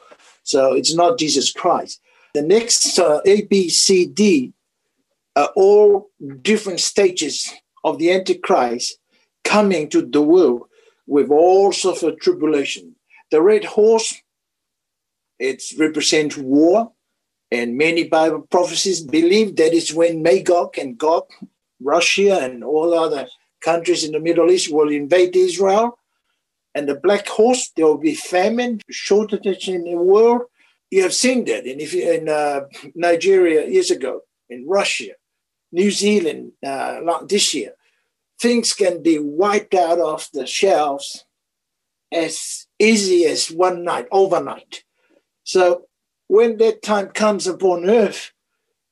So 0.44 0.74
it's 0.74 0.94
not 0.94 1.20
Jesus 1.20 1.52
Christ. 1.52 2.02
The 2.34 2.42
next 2.42 3.00
uh, 3.00 3.22
A, 3.26 3.44
B, 3.44 3.70
C, 3.70 4.06
D 4.06 4.54
are 5.36 5.52
all 5.56 6.10
different 6.42 6.80
stages 6.80 7.54
of 7.84 8.00
the 8.00 8.12
Antichrist 8.12 8.98
coming 9.44 9.88
to 9.90 10.02
the 10.02 10.22
world 10.22 10.64
with 11.06 11.30
all 11.30 11.72
sorts 11.72 12.04
of 12.04 12.20
tribulation. 12.20 12.96
The 13.32 13.42
red 13.42 13.64
horse, 13.64 14.22
it 15.40 15.64
represents 15.78 16.38
war, 16.38 16.92
and 17.52 17.78
many 17.78 18.04
Bible 18.04 18.42
prophecies 18.50 19.02
believe 19.02 19.56
that 19.56 19.74
is 19.74 19.94
when 19.94 20.22
Magog 20.22 20.78
and 20.78 20.98
Gog, 20.98 21.26
Russia 21.80 22.40
and 22.42 22.64
all 22.64 22.94
other 22.94 23.28
countries 23.62 24.04
in 24.04 24.12
the 24.12 24.20
Middle 24.20 24.52
East 24.52 24.72
will 24.72 24.90
invade 24.90 25.36
Israel. 25.36 25.98
And 26.76 26.88
the 26.88 26.96
black 26.96 27.28
horse, 27.28 27.72
there 27.76 27.86
will 27.86 27.98
be 27.98 28.16
famine, 28.16 28.82
shortage 28.90 29.68
in 29.68 29.84
the 29.84 29.96
world. 29.96 30.44
You 30.92 31.04
have 31.04 31.14
seen 31.14 31.46
that 31.46 31.66
in, 31.66 31.80
in 31.80 32.30
uh, 32.30 32.62
Nigeria 32.94 33.68
years 33.68 33.92
ago, 33.92 34.22
in 34.50 34.68
Russia, 34.68 35.14
New 35.72 35.92
Zealand 35.92 36.52
uh, 36.66 37.00
this 37.28 37.54
year. 37.54 37.74
Things 38.40 38.74
can 38.74 39.02
be 39.02 39.18
wiped 39.18 39.74
out 39.74 40.00
of 40.00 40.28
the 40.34 40.46
shelves 40.46 41.26
as 42.12 42.68
easy 42.80 43.26
as 43.26 43.50
one 43.52 43.84
night, 43.84 44.08
overnight. 44.12 44.84
So 45.48 45.86
when 46.28 46.58
that 46.58 46.82
time 46.82 47.08
comes 47.08 47.48
upon 47.48 47.90
earth, 47.90 48.34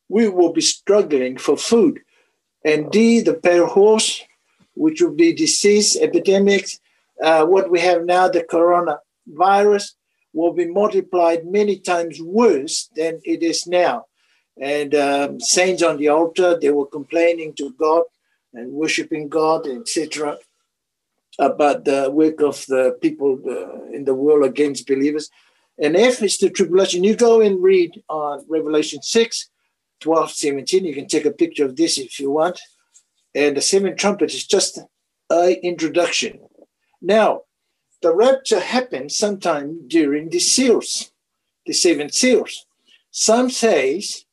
we 0.07 0.29
will 0.29 0.53
be 0.53 0.61
struggling 0.61 1.35
for 1.37 1.57
food. 1.57 1.99
And 2.63 2.89
D, 2.89 3.19
the 3.19 3.33
pale 3.33 3.67
horse, 3.67 4.23
which 4.73 5.01
will 5.01 5.13
be 5.13 5.33
disease, 5.33 5.97
epidemics, 5.97 6.79
uh, 7.21 7.45
what 7.45 7.69
we 7.69 7.81
have 7.81 8.05
now, 8.05 8.29
the 8.29 8.41
coronavirus, 8.41 9.95
will 10.31 10.53
be 10.53 10.65
multiplied 10.65 11.45
many 11.45 11.77
times 11.77 12.21
worse 12.21 12.89
than 12.95 13.19
it 13.25 13.43
is 13.43 13.67
now. 13.67 14.05
And 14.57 14.95
um, 14.95 15.41
saints 15.41 15.83
on 15.83 15.97
the 15.97 16.07
altar, 16.07 16.57
they 16.57 16.71
were 16.71 16.85
complaining 16.85 17.53
to 17.55 17.71
God 17.71 18.03
and 18.53 18.71
worshiping 18.71 19.27
God, 19.27 19.67
etc., 19.67 20.37
about 21.37 21.83
the 21.83 22.09
work 22.09 22.39
of 22.39 22.65
the 22.67 22.97
people 23.01 23.41
uh, 23.45 23.91
in 23.91 24.05
the 24.05 24.15
world 24.15 24.45
against 24.45 24.87
believers. 24.87 25.29
And 25.77 25.97
F 25.97 26.21
is 26.23 26.37
the 26.37 26.49
tribulation. 26.49 27.03
You 27.03 27.15
go 27.15 27.41
and 27.41 27.61
read 27.61 28.01
on 28.07 28.45
Revelation 28.47 29.01
6, 29.01 29.49
12, 29.99 30.31
17. 30.31 30.85
You 30.85 30.93
can 30.93 31.07
take 31.07 31.25
a 31.25 31.31
picture 31.31 31.65
of 31.65 31.75
this 31.75 31.97
if 31.97 32.19
you 32.19 32.31
want. 32.31 32.59
And 33.33 33.57
the 33.57 33.61
seven 33.61 33.97
trumpet 33.97 34.33
is 34.33 34.47
just 34.47 34.79
an 35.29 35.55
introduction. 35.63 36.39
Now, 37.01 37.41
the 38.01 38.15
rapture 38.15 38.61
happens 38.61 39.17
sometime 39.17 39.87
during 39.87 40.29
the 40.29 40.39
seals, 40.39 41.11
the 41.65 41.73
seven 41.73 42.09
seals. 42.11 42.65
Some 43.11 43.49
says 43.49 44.25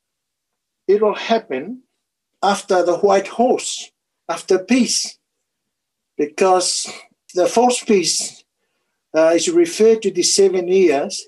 it'll 0.87 1.15
happen 1.15 1.83
after 2.41 2.83
the 2.83 2.97
white 2.97 3.27
horse, 3.27 3.91
after 4.29 4.59
peace, 4.59 5.17
because 6.17 6.91
the 7.33 7.47
false 7.47 7.83
peace 7.83 8.43
uh, 9.15 9.31
is 9.35 9.49
referred 9.49 10.01
to 10.03 10.11
the 10.11 10.23
seven 10.23 10.67
years 10.67 11.27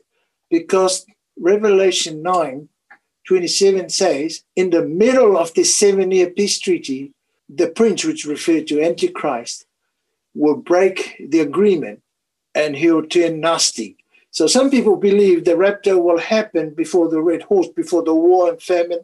because 0.59 1.05
Revelation 1.37 2.21
9 2.23 2.69
27 3.27 3.89
says, 3.89 4.43
in 4.55 4.69
the 4.69 4.85
middle 4.85 5.35
of 5.35 5.53
this 5.55 5.75
seven 5.77 6.11
year 6.11 6.29
peace 6.29 6.59
treaty, 6.59 7.11
the 7.49 7.67
prince, 7.67 8.05
which 8.05 8.23
referred 8.25 8.67
to 8.67 8.81
Antichrist, 8.81 9.65
will 10.35 10.55
break 10.55 11.15
the 11.31 11.39
agreement 11.39 12.01
and 12.53 12.75
he'll 12.75 13.05
turn 13.05 13.39
nasty. 13.39 13.97
So 14.29 14.45
some 14.47 14.69
people 14.69 14.95
believe 14.95 15.43
the 15.43 15.57
rapture 15.57 15.97
will 15.97 16.19
happen 16.19 16.75
before 16.75 17.09
the 17.09 17.21
red 17.21 17.41
horse, 17.41 17.67
before 17.75 18.03
the 18.03 18.13
war 18.13 18.49
and 18.49 18.61
famine. 18.61 19.03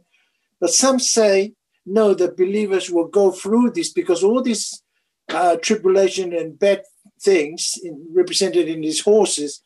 But 0.60 0.70
some 0.70 1.00
say, 1.00 1.53
no, 1.86 2.13
the 2.13 2.31
believers 2.31 2.91
will 2.91 3.08
go 3.08 3.31
through 3.31 3.72
this 3.72 3.91
because 3.91 4.24
all 4.24 4.41
this 4.43 4.84
uh, 5.29 5.55
tribulation 5.58 6.31
and 6.34 6.60
bad 6.60 6.84
things 7.20 7.79
in, 7.84 8.08
represented 8.13 8.67
in 8.67 8.81
these 8.81 9.01
horses 9.01 9.63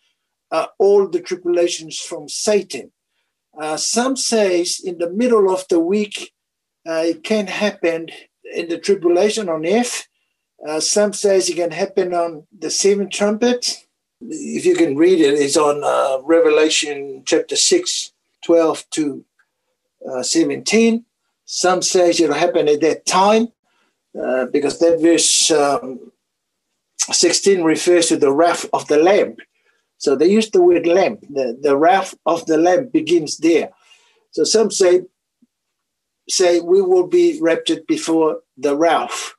uh, 0.56 0.68
all 0.80 1.08
the 1.08 1.20
tribulations 1.20 2.00
from 2.00 2.30
Satan. 2.30 2.92
Uh, 3.60 3.78
some 3.78 4.16
says 4.16 4.82
in 4.84 4.98
the 5.00 5.10
middle 5.10 5.48
of 5.54 5.68
the 5.68 5.80
week 5.80 6.34
uh, 6.88 7.04
it 7.12 7.24
can 7.24 7.48
happen 7.48 8.08
in 8.54 8.70
the 8.70 8.78
tribulation 8.78 9.50
on 9.50 9.66
F. 9.66 10.08
Uh, 10.66 10.80
some 10.80 11.12
says 11.14 11.50
it 11.50 11.56
can 11.56 11.72
happen 11.72 12.14
on 12.14 12.48
the 12.58 12.70
seventh 12.70 13.12
trumpet. 13.12 13.86
If 14.22 14.66
you 14.66 14.76
can 14.76 14.96
read 14.96 15.20
it, 15.20 15.34
it's 15.34 15.58
on 15.58 15.84
uh, 15.84 16.22
Revelation 16.24 17.24
chapter 17.26 17.56
6, 17.56 18.14
12 18.46 18.90
to 18.92 19.26
uh, 20.10 20.24
17. 20.24 21.06
Some 21.44 21.82
says 21.82 22.20
it'll 22.20 22.36
happen 22.36 22.70
at 22.70 22.82
that 22.82 23.06
time 23.06 23.50
because 24.52 24.80
that 24.80 25.02
verse 25.02 25.52
um, 25.52 26.12
16 27.12 27.62
refers 27.64 28.08
to 28.08 28.18
the 28.18 28.32
wrath 28.32 28.66
of 28.72 28.88
the 28.88 28.98
Lamb 28.98 29.36
so 30.06 30.16
they 30.16 30.30
use 30.30 30.52
the 30.52 30.62
word 30.62 30.86
lamp. 30.86 31.22
The, 31.32 31.58
the 31.60 31.76
wrath 31.76 32.14
of 32.28 32.46
the 32.46 32.60
lamp 32.60 32.92
begins 32.92 33.38
there. 33.38 33.72
So 34.30 34.44
some 34.44 34.70
say, 34.70 35.02
say 36.30 36.60
we 36.60 36.80
will 36.84 37.08
be 37.08 37.40
raptured 37.42 37.88
before 37.88 38.42
the 38.56 38.78
wrath. 38.78 39.34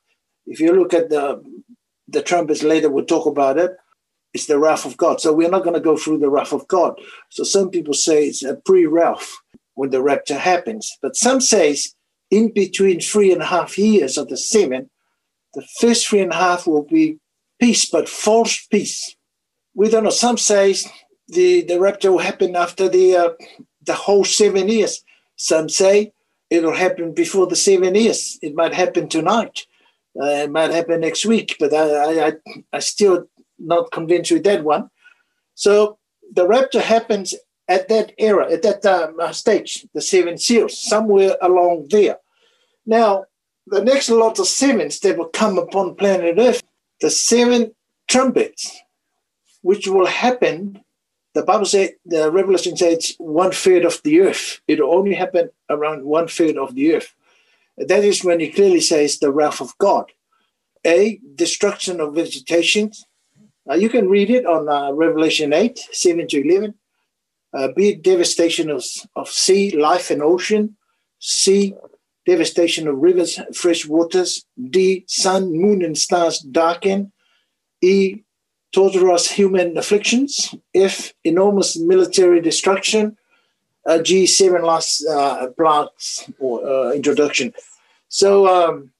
If 0.45 0.59
you 0.59 0.73
look 0.73 0.93
at 0.93 1.09
the 1.09 1.41
the 2.09 2.21
trumpets 2.21 2.63
later, 2.63 2.89
we'll 2.89 3.05
talk 3.05 3.27
about 3.27 3.57
it. 3.57 3.71
It's 4.33 4.47
the 4.47 4.59
wrath 4.59 4.85
of 4.85 4.97
God. 4.97 5.21
So 5.21 5.31
we're 5.31 5.49
not 5.49 5.63
going 5.63 5.73
to 5.73 5.89
go 5.89 5.95
through 5.95 6.19
the 6.19 6.29
wrath 6.29 6.51
of 6.51 6.67
God. 6.67 6.99
So 7.29 7.43
some 7.43 7.69
people 7.69 7.93
say 7.93 8.25
it's 8.25 8.43
a 8.43 8.55
pre-wrath 8.55 9.37
when 9.75 9.91
the 9.91 10.01
rapture 10.01 10.37
happens. 10.37 10.97
But 11.01 11.15
some 11.15 11.39
says 11.39 11.95
in 12.29 12.53
between 12.53 12.99
three 12.99 13.31
and 13.31 13.41
a 13.41 13.45
half 13.45 13.77
years 13.77 14.17
of 14.17 14.27
the 14.27 14.37
seven, 14.37 14.89
the 15.53 15.65
first 15.79 16.07
three 16.07 16.21
and 16.21 16.31
a 16.31 16.35
half 16.35 16.67
will 16.67 16.83
be 16.83 17.19
peace, 17.59 17.89
but 17.89 18.09
false 18.09 18.65
peace 18.69 19.16
we 19.77 19.89
don't 19.89 20.03
know. 20.03 20.09
Some 20.09 20.37
say 20.37 20.75
the, 21.27 21.61
the 21.61 21.79
rapture 21.79 22.11
will 22.11 22.17
happen 22.17 22.55
after 22.55 22.89
the 22.89 23.15
uh, 23.15 23.29
the 23.83 23.93
whole 23.93 24.25
seven 24.25 24.67
years. 24.67 25.03
Some 25.35 25.69
say 25.69 26.11
it'll 26.49 26.75
happen 26.75 27.13
before 27.13 27.45
the 27.45 27.55
seven 27.55 27.93
years. 27.93 28.39
It 28.41 28.55
might 28.55 28.73
happen 28.73 29.07
tonight. 29.07 29.67
Uh, 30.19 30.45
it 30.45 30.51
might 30.51 30.71
happen 30.71 31.01
next 31.01 31.27
week, 31.27 31.55
but 31.59 31.73
I, 31.73 32.27
I, 32.27 32.33
I 32.73 32.79
still 32.79 33.27
not 33.59 33.91
convinced 33.91 34.31
with 34.31 34.43
that 34.45 34.63
one. 34.63 34.89
So 35.53 35.99
the 36.33 36.47
rapture 36.47 36.81
happens 36.81 37.35
at 37.67 37.87
that 37.89 38.13
era, 38.17 38.51
at 38.51 38.63
that 38.63 38.83
um, 38.85 39.33
stage, 39.33 39.85
the 39.93 40.01
seven 40.01 40.39
seals, 40.39 40.81
somewhere 40.81 41.35
along 41.41 41.87
there. 41.91 42.17
Now, 42.87 43.25
the 43.67 43.83
next 43.83 44.09
lot 44.09 44.39
of 44.39 44.47
sevens 44.47 44.99
that 45.01 45.17
will 45.17 45.29
come 45.29 45.59
upon 45.59 45.95
planet 45.95 46.39
Earth, 46.39 46.63
the 46.99 47.11
seven 47.11 47.75
trumpets, 48.07 48.81
which 49.67 49.85
will 49.85 50.05
happen. 50.05 50.79
The 51.33 51.43
Bible 51.43 51.65
says, 51.65 51.89
the 52.05 52.31
Revelation 52.31 52.77
says, 52.77 53.15
one 53.17 53.51
third 53.51 53.83
of 53.83 54.01
the 54.01 54.21
earth. 54.21 54.61
It 54.65 54.79
only 54.79 55.13
happen 55.13 55.49
around 55.69 56.05
one 56.05 56.29
third 56.29 56.57
of 56.57 56.73
the 56.73 56.95
earth. 56.95 57.13
That 57.77 58.05
is 58.05 58.23
when 58.23 58.39
it 58.39 58.55
clearly 58.55 58.79
says 58.79 59.19
the 59.19 59.29
wrath 59.29 59.59
of 59.59 59.77
God. 59.77 60.05
A, 60.85 61.19
destruction 61.35 61.99
of 61.99 62.15
vegetation. 62.15 62.93
Uh, 63.69 63.73
you 63.73 63.89
can 63.89 64.07
read 64.07 64.29
it 64.29 64.45
on 64.45 64.69
uh, 64.69 64.93
Revelation 64.93 65.51
8, 65.51 65.77
7 65.91 66.25
to 66.29 66.47
11. 66.47 66.73
Uh, 67.53 67.67
B, 67.75 67.93
devastation 67.93 68.71
of, 68.71 68.85
of 69.17 69.27
sea, 69.27 69.75
life, 69.75 70.09
and 70.09 70.21
ocean. 70.23 70.77
C, 71.19 71.73
devastation 72.25 72.87
of 72.87 72.95
rivers, 72.99 73.37
fresh 73.53 73.85
waters. 73.85 74.45
D, 74.69 75.03
sun, 75.09 75.51
moon, 75.51 75.83
and 75.83 75.97
stars 75.97 76.39
darken. 76.39 77.11
E, 77.81 78.23
torturous 78.77 79.31
human 79.31 79.75
afflictions, 79.75 80.53
F, 80.75 81.11
enormous 81.23 81.79
military 81.79 82.39
destruction, 82.39 83.17
uh, 83.87 83.97
G, 84.03 84.27
seven 84.27 84.61
last 84.61 85.03
uh, 85.07 85.47
plants 85.57 86.29
or 86.37 86.63
uh, 86.63 86.91
introduction. 86.91 87.55
So 88.09 88.45
um, 88.45 88.91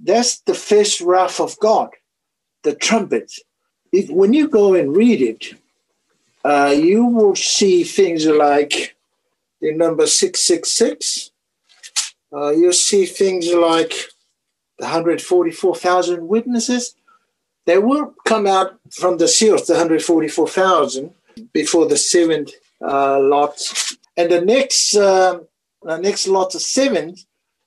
that's 0.00 0.40
the 0.40 0.54
first 0.54 1.00
wrath 1.00 1.38
of 1.38 1.56
God, 1.60 1.90
the 2.64 2.74
trumpet. 2.74 3.30
If, 3.92 4.10
when 4.10 4.32
you 4.32 4.48
go 4.48 4.74
and 4.74 4.96
read 4.96 5.22
it, 5.22 5.54
uh, 6.44 6.74
you 6.76 7.06
will 7.06 7.36
see 7.36 7.84
things 7.84 8.26
like 8.26 8.96
the 9.60 9.72
number 9.72 10.08
666, 10.08 11.30
uh, 12.32 12.50
you 12.50 12.72
see 12.72 13.06
things 13.06 13.54
like 13.54 13.94
the 14.80 14.86
144,000 14.86 16.26
witnesses. 16.26 16.96
They 17.66 17.78
will 17.78 18.14
come 18.24 18.46
out 18.46 18.78
from 18.90 19.18
the 19.18 19.28
seals, 19.28 19.66
the 19.66 19.74
144,000, 19.74 21.12
before 21.52 21.86
the 21.86 21.96
seventh 21.96 22.52
uh, 22.80 23.20
lot. 23.20 23.60
And 24.16 24.30
the 24.30 24.40
next, 24.40 24.96
uh, 24.96 25.40
the 25.82 25.98
next 25.98 26.28
lot 26.28 26.54
of 26.54 26.62
seven 26.62 27.16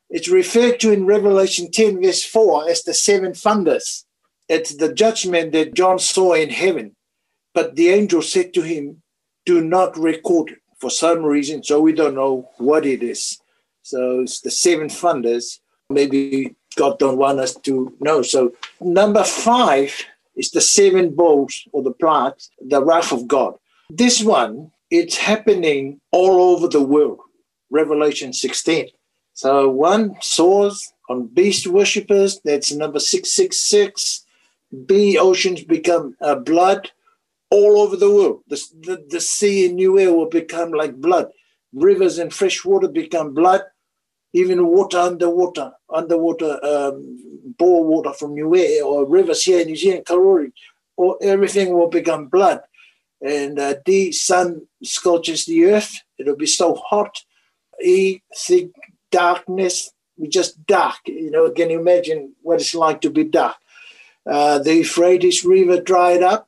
it's 0.09 0.27
referred 0.27 0.79
to 0.79 0.91
in 0.91 1.05
Revelation 1.05 1.69
10, 1.71 2.01
verse 2.01 2.23
4, 2.23 2.69
as 2.69 2.83
the 2.83 2.93
seven 2.93 3.33
thunders. 3.33 4.05
It's 4.47 4.75
the 4.75 4.91
judgment 4.91 5.51
that 5.51 5.75
John 5.75 5.99
saw 5.99 6.33
in 6.33 6.49
heaven. 6.49 6.95
But 7.53 7.75
the 7.75 7.89
angel 7.89 8.23
said 8.23 8.53
to 8.55 8.61
him, 8.61 9.03
Do 9.45 9.61
not 9.61 9.97
record 9.97 10.51
it 10.51 10.57
for 10.79 10.89
some 10.89 11.23
reason, 11.23 11.63
so 11.63 11.79
we 11.79 11.93
don't 11.93 12.15
know 12.15 12.49
what 12.57 12.85
it 12.85 13.03
is. 13.03 13.39
So 13.83 14.21
it's 14.21 14.41
the 14.41 14.49
seven 14.49 14.89
thunders. 14.89 15.61
Maybe 15.89 16.55
God 16.75 16.99
don't 16.99 17.17
want 17.17 17.39
us 17.39 17.55
to 17.55 17.93
know. 17.99 18.21
So 18.21 18.53
number 18.79 19.23
five 19.23 19.93
is 20.35 20.51
the 20.51 20.61
seven 20.61 21.13
bowls 21.13 21.67
or 21.71 21.83
the 21.83 21.91
plagues, 21.91 22.49
the 22.61 22.83
wrath 22.83 23.11
of 23.11 23.27
God. 23.27 23.55
This 23.89 24.23
one, 24.23 24.71
it's 24.89 25.17
happening 25.17 25.99
all 26.11 26.53
over 26.53 26.67
the 26.67 26.81
world. 26.81 27.19
Revelation 27.69 28.33
16. 28.33 28.89
So 29.33 29.69
one 29.69 30.15
sores 30.21 30.93
on 31.09 31.27
beast 31.27 31.67
worshippers, 31.67 32.39
that's 32.43 32.71
number 32.71 32.99
666. 32.99 34.25
B, 34.85 35.17
oceans 35.17 35.63
become 35.63 36.15
uh, 36.21 36.35
blood 36.35 36.91
all 37.49 37.79
over 37.79 37.95
the 37.95 38.11
world. 38.11 38.43
The, 38.47 38.63
the, 38.81 39.05
the 39.09 39.21
sea 39.21 39.65
in 39.65 39.75
New 39.75 39.97
Air 39.97 40.13
will 40.13 40.29
become 40.29 40.71
like 40.71 40.95
blood. 40.95 41.29
Rivers 41.73 42.19
and 42.19 42.33
fresh 42.33 42.63
water 42.63 42.87
become 42.87 43.33
blood. 43.33 43.61
Even 44.33 44.67
water 44.67 44.99
underwater, 44.99 45.71
underwater 45.91 46.63
um, 46.63 47.17
bore 47.57 47.83
water 47.83 48.13
from 48.13 48.37
Air 48.37 48.83
or 48.83 49.05
rivers 49.07 49.43
here 49.43 49.61
in 49.61 49.67
New 49.67 49.75
Zealand, 49.75 50.05
Karori, 50.05 50.51
or 50.97 51.17
everything 51.21 51.73
will 51.73 51.89
become 51.89 52.27
blood. 52.27 52.61
And 53.21 53.59
uh, 53.59 53.75
D, 53.85 54.11
sun 54.11 54.67
scorches 54.83 55.45
the 55.45 55.65
earth. 55.65 55.99
It'll 56.17 56.35
be 56.35 56.45
so 56.45 56.75
hot. 56.75 57.23
E, 57.83 58.21
thick 58.35 58.69
darkness, 59.11 59.91
just 60.27 60.65
dark. 60.67 60.99
You 61.05 61.31
know, 61.31 61.49
can 61.49 61.69
you 61.69 61.79
imagine 61.79 62.35
what 62.41 62.61
it's 62.61 62.75
like 62.75 63.01
to 63.01 63.09
be 63.09 63.23
dark? 63.23 63.55
Uh, 64.29 64.59
the 64.59 64.75
Euphrates 64.75 65.43
River 65.43 65.81
dried 65.81 66.21
up. 66.21 66.47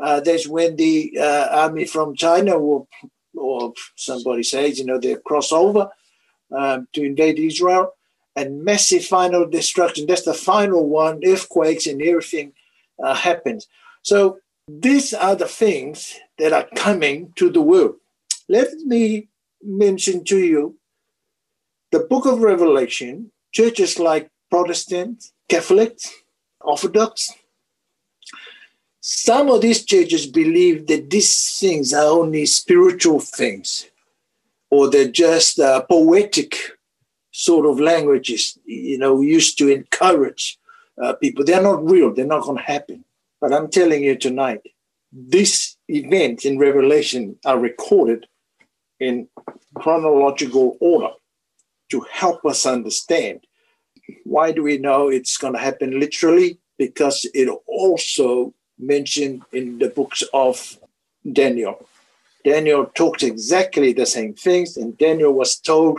Uh, 0.00 0.20
that's 0.20 0.46
when 0.46 0.76
the 0.76 1.16
uh, 1.18 1.48
army 1.50 1.86
from 1.86 2.14
China 2.14 2.58
will, 2.58 2.88
or 3.34 3.72
somebody 3.94 4.42
says, 4.42 4.78
you 4.78 4.84
know, 4.84 4.98
they 4.98 5.16
cross 5.24 5.52
over 5.52 5.90
um, 6.54 6.88
to 6.92 7.02
invade 7.02 7.38
Israel 7.38 7.92
and 8.34 8.64
massive 8.64 9.04
final 9.04 9.46
destruction. 9.48 10.06
That's 10.06 10.24
the 10.24 10.34
final 10.34 10.88
one, 10.88 11.20
earthquakes 11.24 11.86
and 11.86 12.02
everything 12.02 12.52
uh, 13.02 13.14
happens. 13.14 13.66
So 14.02 14.38
these 14.68 15.14
are 15.14 15.36
the 15.36 15.48
things 15.48 16.18
that 16.38 16.52
are 16.52 16.68
coming 16.76 17.32
to 17.36 17.50
the 17.50 17.62
world. 17.62 17.96
Let 18.48 18.72
me 18.84 19.28
mention 19.62 20.24
to 20.24 20.38
you 20.38 20.76
the 21.92 22.00
book 22.00 22.26
of 22.26 22.40
Revelation, 22.40 23.30
churches 23.52 23.98
like 23.98 24.30
Protestant, 24.50 25.30
Catholic, 25.48 25.98
Orthodox, 26.60 27.32
some 29.00 29.48
of 29.50 29.60
these 29.60 29.84
churches 29.84 30.26
believe 30.26 30.88
that 30.88 31.10
these 31.10 31.58
things 31.60 31.94
are 31.94 32.06
only 32.06 32.44
spiritual 32.44 33.20
things 33.20 33.88
or 34.70 34.90
they're 34.90 35.10
just 35.10 35.58
uh, 35.58 35.82
poetic 35.82 36.56
sort 37.30 37.66
of 37.66 37.78
languages, 37.78 38.58
you 38.64 38.98
know, 38.98 39.20
used 39.20 39.58
to 39.58 39.68
encourage 39.68 40.58
uh, 41.02 41.12
people. 41.14 41.44
They're 41.44 41.62
not 41.62 41.84
real, 41.84 42.14
they're 42.14 42.24
not 42.24 42.42
going 42.42 42.58
to 42.58 42.62
happen. 42.62 43.04
But 43.40 43.52
I'm 43.52 43.68
telling 43.68 44.02
you 44.02 44.16
tonight, 44.16 44.62
these 45.12 45.76
events 45.88 46.44
in 46.44 46.58
Revelation 46.58 47.38
are 47.44 47.58
recorded 47.58 48.26
in 48.98 49.28
chronological 49.74 50.76
order 50.80 51.12
to 51.90 52.00
help 52.10 52.44
us 52.44 52.66
understand. 52.66 53.46
Why 54.24 54.52
do 54.52 54.62
we 54.62 54.78
know 54.78 55.08
it's 55.08 55.36
going 55.36 55.52
to 55.52 55.58
happen 55.58 56.00
literally? 56.00 56.58
Because 56.78 57.26
it 57.34 57.48
also 57.66 58.54
mentioned 58.78 59.42
in 59.52 59.78
the 59.78 59.88
books 59.88 60.22
of 60.32 60.78
Daniel. 61.30 61.86
Daniel 62.46 62.86
talked 62.94 63.24
exactly 63.24 63.92
the 63.92 64.06
same 64.06 64.32
things, 64.32 64.76
and 64.76 64.96
Daniel 64.96 65.32
was 65.32 65.56
told, 65.56 65.98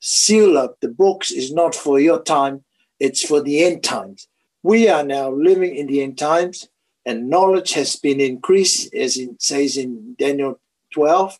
seal 0.00 0.58
up 0.58 0.80
the 0.80 0.88
books 0.88 1.30
is 1.30 1.52
not 1.52 1.76
for 1.76 2.00
your 2.00 2.20
time, 2.24 2.64
it's 2.98 3.24
for 3.24 3.40
the 3.40 3.62
end 3.62 3.84
times. 3.84 4.26
We 4.64 4.88
are 4.88 5.04
now 5.04 5.30
living 5.30 5.76
in 5.76 5.86
the 5.86 6.02
end 6.02 6.18
times, 6.18 6.68
and 7.06 7.30
knowledge 7.30 7.74
has 7.74 7.94
been 7.94 8.20
increased, 8.20 8.92
as 8.92 9.16
it 9.16 9.40
says 9.40 9.76
in 9.76 10.16
Daniel 10.18 10.58
12. 10.92 11.38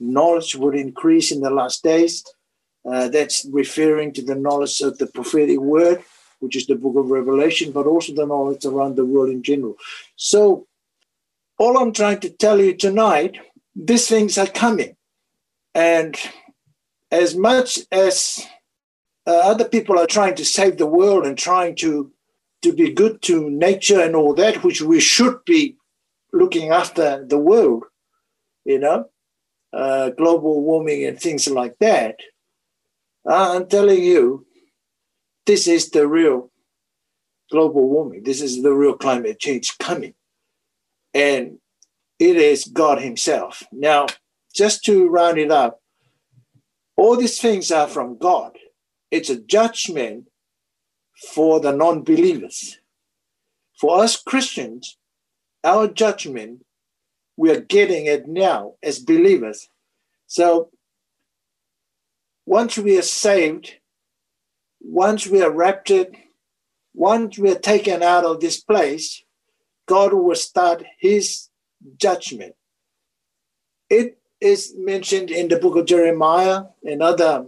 Knowledge 0.00 0.54
would 0.54 0.74
increase 0.74 1.32
in 1.32 1.40
the 1.40 1.50
last 1.50 1.82
days. 1.82 2.22
Uh, 2.84 3.08
that's 3.08 3.46
referring 3.46 4.12
to 4.12 4.22
the 4.22 4.34
knowledge 4.34 4.82
of 4.82 4.98
the 4.98 5.06
prophetic 5.06 5.58
word, 5.58 6.04
which 6.40 6.56
is 6.56 6.66
the 6.66 6.74
book 6.74 6.96
of 6.96 7.10
Revelation, 7.10 7.72
but 7.72 7.86
also 7.86 8.12
the 8.12 8.26
knowledge 8.26 8.66
around 8.66 8.96
the 8.96 9.06
world 9.06 9.30
in 9.30 9.42
general. 9.42 9.76
So, 10.16 10.66
all 11.58 11.78
I'm 11.78 11.92
trying 11.92 12.20
to 12.20 12.30
tell 12.30 12.60
you 12.60 12.74
tonight, 12.74 13.38
these 13.74 14.08
things 14.08 14.38
are 14.38 14.46
coming. 14.46 14.96
And 15.74 16.16
as 17.10 17.36
much 17.36 17.80
as 17.90 18.46
uh, 19.26 19.30
other 19.30 19.68
people 19.68 19.98
are 19.98 20.06
trying 20.06 20.34
to 20.36 20.44
save 20.44 20.78
the 20.78 20.86
world 20.86 21.26
and 21.26 21.38
trying 21.38 21.76
to, 21.76 22.10
to 22.62 22.72
be 22.72 22.92
good 22.92 23.22
to 23.22 23.48
nature 23.50 24.00
and 24.00 24.14
all 24.14 24.34
that, 24.34 24.62
which 24.62 24.82
we 24.82 25.00
should 25.00 25.44
be 25.44 25.76
looking 26.32 26.70
after 26.70 27.24
the 27.24 27.38
world, 27.38 27.84
you 28.64 28.78
know, 28.78 29.06
uh, 29.72 30.10
global 30.10 30.62
warming 30.62 31.04
and 31.04 31.18
things 31.18 31.48
like 31.48 31.76
that 31.80 32.16
I'm 33.26 33.66
telling 33.68 34.02
you, 34.02 34.46
this 35.46 35.66
is 35.66 35.90
the 35.90 36.06
real 36.06 36.50
global 37.50 37.88
warming. 37.88 38.24
This 38.24 38.40
is 38.40 38.62
the 38.62 38.72
real 38.72 38.94
climate 38.94 39.38
change 39.38 39.78
coming. 39.78 40.14
And 41.14 41.58
it 42.22 42.36
is 42.36 42.66
God 42.66 43.00
Himself. 43.02 43.64
Now, 43.72 44.06
just 44.54 44.84
to 44.84 45.08
round 45.08 45.38
it 45.38 45.50
up, 45.50 45.80
all 46.96 47.16
these 47.16 47.40
things 47.40 47.72
are 47.72 47.88
from 47.88 48.16
God. 48.16 48.56
It's 49.10 49.28
a 49.28 49.40
judgment 49.40 50.28
for 51.34 51.58
the 51.58 51.72
non 51.72 52.04
believers. 52.04 52.78
For 53.80 53.98
us 54.00 54.22
Christians, 54.22 54.96
our 55.64 55.88
judgment, 55.88 56.64
we 57.36 57.50
are 57.50 57.60
getting 57.60 58.06
it 58.06 58.28
now 58.28 58.74
as 58.84 59.00
believers. 59.00 59.68
So 60.28 60.70
once 62.46 62.78
we 62.78 62.96
are 62.98 63.02
saved, 63.02 63.74
once 64.80 65.26
we 65.26 65.42
are 65.42 65.50
raptured, 65.50 66.16
once 66.94 67.36
we 67.36 67.50
are 67.50 67.58
taken 67.58 68.00
out 68.02 68.24
of 68.24 68.38
this 68.38 68.60
place, 68.60 69.24
God 69.88 70.12
will 70.12 70.36
start 70.36 70.84
his 71.00 71.48
judgment. 71.96 72.54
It 73.90 74.18
is 74.40 74.74
mentioned 74.76 75.30
in 75.30 75.48
the 75.48 75.58
book 75.58 75.76
of 75.76 75.86
Jeremiah 75.86 76.64
and 76.84 77.02
other 77.02 77.46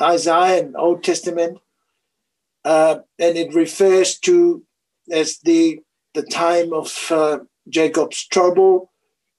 Isaiah 0.00 0.64
and 0.64 0.76
Old 0.76 1.02
Testament, 1.02 1.58
uh, 2.64 2.98
and 3.18 3.36
it 3.36 3.54
refers 3.54 4.18
to 4.20 4.62
as 5.10 5.38
the 5.38 5.80
the 6.14 6.22
time 6.22 6.72
of 6.72 7.10
uh, 7.10 7.38
Jacob's 7.68 8.26
trouble, 8.26 8.90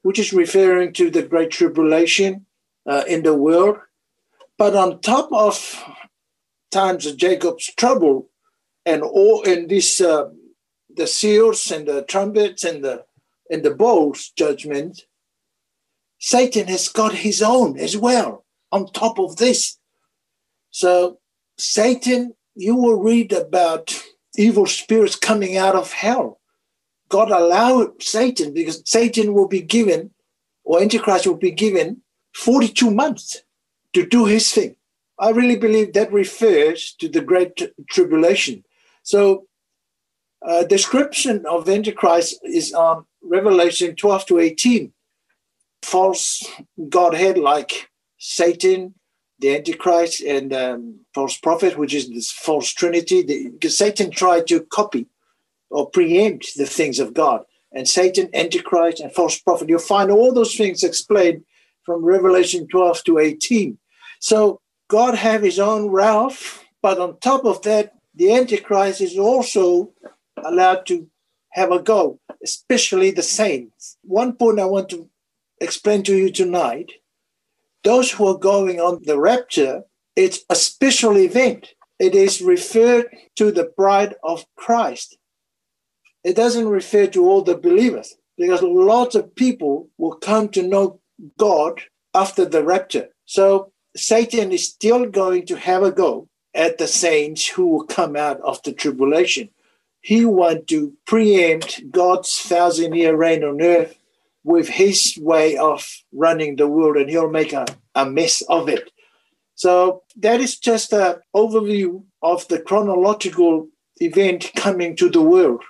which 0.04 0.20
is 0.20 0.32
referring 0.32 0.94
to 0.94 1.10
the 1.10 1.24
great 1.24 1.52
tribulation 1.52 2.46
uh, 2.86 3.04
in 3.08 3.24
the 3.24 3.34
world. 3.34 3.78
But 4.58 4.76
on 4.76 5.02
top 5.02 5.30
of 5.32 5.84
times 6.72 7.06
of 7.06 7.18
Jacob's 7.18 7.68
trouble 7.76 8.30
and 8.86 9.02
all 9.04 9.42
in 9.44 9.68
this 9.68 10.02
uh, 10.02 10.30
the 10.96 11.08
seals 11.08 11.72
and 11.72 11.88
the 11.88 12.04
trumpets 12.04 12.64
and 12.64 12.84
the 12.84 13.06
and 13.50 13.64
the 13.64 13.74
bowls 13.74 14.32
judgment, 14.36 15.04
Satan 16.20 16.68
has 16.68 16.90
got 16.90 17.14
his 17.14 17.42
own 17.42 17.80
as 17.80 17.96
well 17.96 18.46
on 18.72 18.92
top 18.92 19.20
of 19.20 19.38
this. 19.38 19.78
So 20.72 21.20
Satan, 21.58 22.34
you 22.56 22.76
will 22.76 23.02
read 23.02 23.32
about 23.32 24.04
evil 24.36 24.66
spirits 24.66 25.16
coming 25.16 25.58
out 25.58 25.76
of 25.76 25.92
hell. 25.92 26.40
God 27.10 27.32
allowed 27.32 28.02
Satan 28.02 28.54
because 28.54 28.82
Satan 28.86 29.34
will 29.34 29.48
be 29.48 29.62
given, 29.62 30.12
or 30.64 30.82
Antichrist 30.82 31.26
will 31.26 31.38
be 31.38 31.52
given 31.52 32.02
42 32.36 32.92
months 32.92 33.44
to 33.94 34.06
do 34.06 34.26
his 34.26 34.52
thing. 34.52 34.76
I 35.20 35.30
really 35.30 35.56
believe 35.56 35.94
that 35.94 36.12
refers 36.12 36.94
to 37.00 37.10
the 37.10 37.22
Great 37.22 37.60
Tribulation. 37.90 38.64
So, 39.04 39.48
uh, 40.48 40.64
description 40.66 41.46
of 41.48 41.68
Antichrist 41.68 42.40
is 42.44 42.74
on 42.74 43.06
Revelation 43.28 43.96
12 43.96 44.26
to 44.28 44.40
18. 44.40 44.94
False 45.84 46.46
Godhead 46.90 47.38
like 47.38 47.90
Satan, 48.18 48.96
the 49.40 49.56
Antichrist, 49.56 50.22
and 50.22 50.54
um, 50.54 51.00
false 51.14 51.38
prophet, 51.38 51.78
which 51.78 51.94
is 51.94 52.10
this 52.10 52.32
false 52.32 52.72
trinity. 52.74 53.22
The, 53.62 53.70
Satan 53.70 54.12
tried 54.12 54.48
to 54.48 54.62
copy 54.62 55.08
or 55.70 55.90
preempt 55.90 56.56
the 56.56 56.66
things 56.66 57.00
of 57.00 57.14
God. 57.14 57.44
And 57.72 57.88
Satan, 57.88 58.30
Antichrist, 58.34 59.00
and 59.00 59.14
false 59.14 59.40
prophet, 59.40 59.70
you'll 59.70 59.80
find 59.80 60.10
all 60.10 60.34
those 60.34 60.56
things 60.56 60.84
explained 60.84 61.44
from 61.84 62.04
Revelation 62.04 62.68
12 62.68 63.04
to 63.06 63.20
18. 63.20 63.78
So 64.20 64.62
God 64.88 65.16
have 65.16 65.44
his 65.44 65.60
own 65.60 65.90
wrath, 65.90 66.64
but 66.82 66.98
on 66.98 67.20
top 67.20 67.46
of 67.46 67.62
that, 67.64 67.94
the 68.16 68.34
Antichrist 68.34 69.02
is 69.02 69.18
also 69.18 69.92
allowed 70.44 70.86
to 70.88 71.08
have 71.58 71.72
a 71.72 71.82
go, 71.82 72.20
especially 72.44 73.12
the 73.12 73.24
saints. 73.24 73.98
One 74.04 74.34
point 74.34 74.60
I 74.60 74.66
want 74.66 74.90
to 74.90 75.10
explain 75.60 76.04
to 76.04 76.16
you 76.16 76.32
tonight 76.32 76.92
those 77.84 78.12
who 78.12 78.28
are 78.28 78.38
going 78.38 78.80
on 78.80 79.02
the 79.04 79.20
rapture, 79.20 79.82
it's 80.16 80.40
a 80.50 80.56
special 80.56 81.18
event. 81.18 81.74
It 82.00 82.14
is 82.14 82.42
referred 82.42 83.08
to 83.38 83.52
the 83.52 83.72
bride 83.76 84.14
of 84.24 84.46
Christ. 84.56 85.18
It 86.24 86.36
doesn't 86.36 86.68
refer 86.68 87.08
to 87.08 87.26
all 87.28 87.42
the 87.42 87.58
believers 87.58 88.16
because 88.38 88.62
lots 88.62 89.16
of 89.16 89.34
people 89.36 89.90
will 89.98 90.16
come 90.16 90.50
to 90.50 90.62
know 90.62 91.00
God 91.40 91.82
after 92.14 92.46
the 92.46 92.64
rapture. 92.64 93.08
So 93.26 93.72
Satan 93.96 94.52
is 94.52 94.68
still 94.68 95.08
going 95.08 95.48
to 95.48 95.58
have 95.58 95.82
a 95.82 95.92
go 95.92 96.30
at 96.54 96.78
the 96.78 96.88
saints 96.88 97.48
who 97.48 97.68
will 97.68 97.86
come 97.86 98.16
out 98.16 98.40
of 98.42 98.62
the 98.62 98.74
tribulation. 98.74 99.50
He 100.08 100.24
wants 100.24 100.68
to 100.68 100.94
preempt 101.06 101.92
God's 101.92 102.32
thousand 102.40 102.96
year 102.96 103.14
reign 103.14 103.44
on 103.44 103.62
earth 103.62 103.98
with 104.46 104.70
his 104.70 105.20
way 105.22 105.58
of 105.58 105.86
running 106.14 106.56
the 106.56 106.66
world, 106.66 106.96
and 106.96 107.10
he'll 107.10 107.30
make 107.30 107.52
a, 107.52 107.66
a 107.94 108.06
mess 108.06 108.42
of 108.44 108.70
it. 108.70 108.90
So 109.56 110.04
that 110.16 110.40
is 110.40 110.58
just 110.60 110.94
an 110.94 111.18
overview 111.36 112.06
of 112.22 112.48
the 112.48 112.62
chronological 112.62 113.68
event 113.98 114.50
coming 114.56 114.96
to 114.96 115.10
the 115.10 115.22
world. 115.22 115.62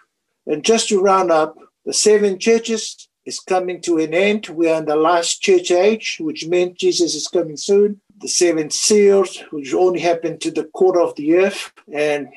And 0.46 0.64
just 0.64 0.90
to 0.90 1.02
round 1.02 1.32
up, 1.32 1.58
the 1.84 1.94
seven 1.94 2.38
churches 2.38 3.10
is 3.26 3.40
coming 3.40 3.82
to 3.82 3.98
an 3.98 4.14
end. 4.14 4.50
We 4.50 4.70
are 4.70 4.78
in 4.78 4.86
the 4.86 4.98
last 4.98 5.42
church 5.42 5.72
age, 5.72 6.18
which 6.20 6.46
means 6.46 6.78
Jesus 6.78 7.16
is 7.16 7.28
coming 7.28 7.58
soon. 7.58 8.02
The 8.22 8.28
seven 8.28 8.70
seals, 8.70 9.44
which 9.50 9.74
only 9.74 10.00
happened 10.00 10.42
to 10.42 10.52
the 10.52 10.66
quarter 10.66 11.02
of 11.02 11.16
the 11.16 11.38
earth, 11.38 11.72
and 11.92 12.28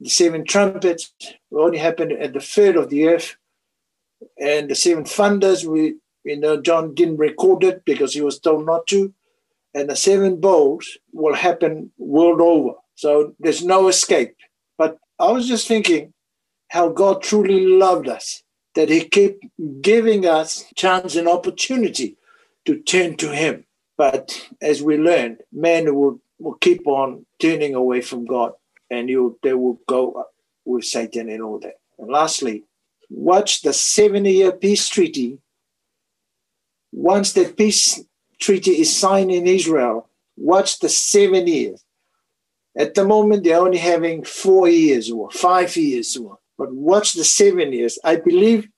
the 0.00 0.10
seven 0.10 0.44
trumpets 0.44 1.12
will 1.50 1.64
only 1.64 1.78
happened 1.78 2.12
at 2.12 2.32
the 2.32 2.40
third 2.40 2.76
of 2.76 2.90
the 2.90 3.08
earth. 3.08 3.36
And 4.40 4.68
the 4.68 4.74
seven 4.74 5.04
thunders, 5.04 5.66
we 5.66 5.96
you 6.24 6.38
know 6.38 6.60
John 6.60 6.94
didn't 6.94 7.18
record 7.18 7.64
it 7.64 7.84
because 7.84 8.14
he 8.14 8.20
was 8.20 8.38
told 8.38 8.66
not 8.66 8.86
to. 8.88 9.12
And 9.74 9.88
the 9.88 9.96
seven 9.96 10.40
bowls 10.40 10.98
will 11.12 11.34
happen 11.34 11.92
world 11.98 12.40
over. 12.40 12.74
So 12.94 13.34
there's 13.38 13.64
no 13.64 13.88
escape. 13.88 14.34
But 14.76 14.98
I 15.18 15.30
was 15.30 15.46
just 15.46 15.68
thinking 15.68 16.12
how 16.68 16.88
God 16.88 17.22
truly 17.22 17.66
loved 17.66 18.08
us, 18.08 18.42
that 18.74 18.88
He 18.88 19.02
kept 19.02 19.44
giving 19.80 20.26
us 20.26 20.64
chance 20.74 21.16
and 21.16 21.28
opportunity 21.28 22.16
to 22.64 22.80
turn 22.80 23.16
to 23.16 23.32
Him. 23.32 23.64
But 23.96 24.48
as 24.62 24.82
we 24.82 24.96
learned, 24.96 25.38
men 25.52 25.94
will, 25.94 26.20
will 26.38 26.54
keep 26.54 26.86
on 26.86 27.26
turning 27.40 27.74
away 27.74 28.00
from 28.00 28.26
God 28.26 28.52
and 28.90 29.08
you 29.08 29.38
they 29.42 29.54
will 29.54 29.80
go 29.86 30.24
with 30.64 30.84
Satan 30.84 31.28
and 31.28 31.42
all 31.42 31.58
that. 31.60 31.74
And 31.98 32.10
lastly, 32.10 32.64
watch 33.10 33.62
the 33.62 33.72
70 33.72 34.30
year 34.30 34.52
peace 34.52 34.88
treaty. 34.88 35.38
Once 36.92 37.32
the 37.32 37.44
peace 37.44 38.02
treaty 38.40 38.80
is 38.80 38.94
signed 38.94 39.30
in 39.30 39.46
Israel, 39.46 40.08
watch 40.36 40.78
the 40.78 40.88
seven 40.88 41.46
years. 41.46 41.84
At 42.76 42.94
the 42.94 43.04
moment, 43.04 43.44
they're 43.44 43.60
only 43.60 43.78
having 43.78 44.24
four 44.24 44.68
years 44.68 45.10
or 45.10 45.30
five 45.30 45.76
years, 45.76 46.16
or, 46.16 46.38
but 46.56 46.72
watch 46.72 47.14
the 47.14 47.24
seven 47.24 47.72
years. 47.72 47.98
I 48.04 48.16
believe 48.16 48.68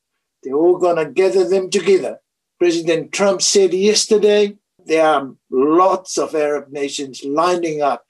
they're 0.42 0.54
all 0.54 0.78
going 0.78 0.96
to 0.96 1.10
gather 1.10 1.46
them 1.46 1.70
together. 1.70 2.18
President 2.58 3.12
Trump 3.12 3.42
said 3.42 3.74
yesterday 3.74 4.56
there 4.86 5.04
are 5.04 5.34
lots 5.50 6.18
of 6.18 6.34
Arab 6.34 6.70
nations 6.70 7.22
lining 7.24 7.82
up 7.82 8.06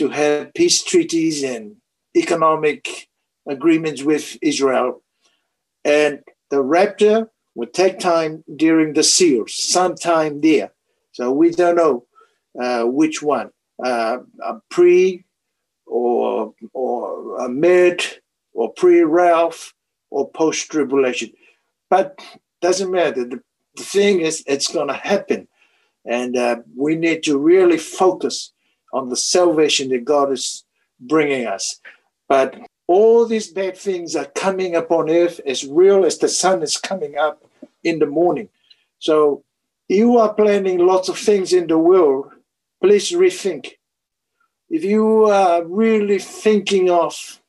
to 0.00 0.08
have 0.08 0.54
peace 0.54 0.82
treaties 0.82 1.42
and 1.42 1.76
economic 2.16 3.10
agreements 3.46 4.02
with 4.02 4.38
Israel. 4.40 5.02
And 5.84 6.20
the 6.48 6.62
rapture 6.62 7.30
will 7.54 7.66
take 7.66 7.98
time 7.98 8.42
during 8.56 8.94
the 8.94 9.02
seals, 9.02 9.52
sometime 9.52 10.40
there. 10.40 10.72
So 11.12 11.30
we 11.32 11.50
don't 11.50 11.76
know 11.76 12.06
uh, 12.58 12.84
which 12.84 13.20
one, 13.20 13.50
uh, 13.84 14.20
a 14.42 14.54
pre 14.70 15.24
or, 15.84 16.54
or 16.72 17.44
a 17.44 17.48
mid 17.50 18.02
or 18.54 18.72
pre 18.72 19.02
wrath 19.02 19.74
or 20.08 20.30
post 20.30 20.70
tribulation. 20.70 21.30
But 21.90 22.18
doesn't 22.62 22.90
matter. 22.90 23.26
The, 23.26 23.42
the 23.76 23.82
thing 23.82 24.20
is, 24.20 24.42
it's 24.46 24.72
going 24.72 24.88
to 24.88 24.94
happen. 24.94 25.46
And 26.06 26.38
uh, 26.38 26.56
we 26.74 26.96
need 26.96 27.22
to 27.24 27.36
really 27.36 27.76
focus 27.76 28.54
on 28.92 29.08
the 29.08 29.16
salvation 29.16 29.88
that 29.90 30.04
God 30.04 30.32
is 30.32 30.64
bringing 30.98 31.46
us. 31.46 31.80
But 32.28 32.58
all 32.86 33.24
these 33.24 33.48
bad 33.48 33.76
things 33.76 34.16
are 34.16 34.26
coming 34.26 34.74
upon 34.74 35.10
earth 35.10 35.40
as 35.46 35.66
real 35.66 36.04
as 36.04 36.18
the 36.18 36.28
sun 36.28 36.62
is 36.62 36.76
coming 36.76 37.16
up 37.16 37.44
in 37.84 37.98
the 37.98 38.06
morning. 38.06 38.48
So 38.98 39.44
you 39.88 40.18
are 40.18 40.34
planning 40.34 40.78
lots 40.78 41.08
of 41.08 41.18
things 41.18 41.52
in 41.52 41.66
the 41.66 41.78
world. 41.78 42.32
Please 42.82 43.12
rethink. 43.12 43.72
If 44.68 44.84
you 44.84 45.24
are 45.26 45.64
really 45.64 46.18
thinking 46.18 46.90
of 46.90 47.40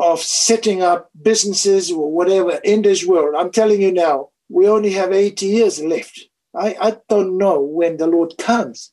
of 0.00 0.20
setting 0.20 0.82
up 0.82 1.10
businesses 1.22 1.92
or 1.92 2.10
whatever 2.10 2.60
in 2.64 2.82
this 2.82 3.06
world, 3.06 3.34
I'm 3.38 3.52
telling 3.52 3.80
you 3.80 3.92
now, 3.92 4.30
we 4.48 4.68
only 4.68 4.92
have 4.92 5.12
80 5.12 5.46
years 5.46 5.80
left. 5.80 6.28
I, 6.54 6.76
I 6.80 6.96
don't 7.08 7.38
know 7.38 7.60
when 7.60 7.96
the 7.98 8.06
Lord 8.06 8.36
comes. 8.36 8.92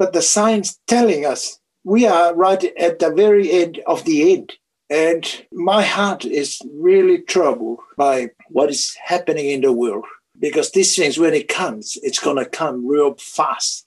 But 0.00 0.14
the 0.14 0.22
signs 0.22 0.80
telling 0.86 1.26
us 1.26 1.58
we 1.84 2.06
are 2.06 2.34
right 2.34 2.64
at 2.78 3.00
the 3.00 3.12
very 3.12 3.52
end 3.52 3.82
of 3.86 4.06
the 4.06 4.32
end. 4.32 4.54
And 4.88 5.22
my 5.52 5.82
heart 5.82 6.24
is 6.24 6.58
really 6.72 7.20
troubled 7.20 7.80
by 7.98 8.30
what 8.48 8.70
is 8.70 8.96
happening 9.04 9.50
in 9.50 9.60
the 9.60 9.72
world 9.72 10.06
because 10.38 10.70
these 10.70 10.96
things, 10.96 11.18
when 11.18 11.34
it 11.34 11.48
comes, 11.48 11.98
it's 12.02 12.18
going 12.18 12.38
to 12.38 12.46
come 12.46 12.88
real 12.88 13.14
fast. 13.16 13.86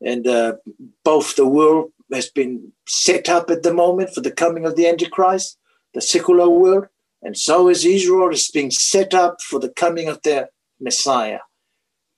And 0.00 0.28
uh, 0.28 0.54
both 1.04 1.34
the 1.34 1.48
world 1.48 1.90
has 2.12 2.30
been 2.30 2.72
set 2.86 3.28
up 3.28 3.50
at 3.50 3.64
the 3.64 3.74
moment 3.74 4.10
for 4.14 4.20
the 4.20 4.30
coming 4.30 4.64
of 4.64 4.76
the 4.76 4.86
Antichrist, 4.86 5.58
the 5.92 6.00
secular 6.00 6.48
world, 6.48 6.86
and 7.20 7.36
so 7.36 7.68
is 7.68 7.84
Israel 7.84 8.30
is 8.30 8.48
being 8.48 8.70
set 8.70 9.12
up 9.12 9.42
for 9.42 9.58
the 9.58 9.70
coming 9.70 10.06
of 10.06 10.22
their 10.22 10.50
Messiah. 10.80 11.40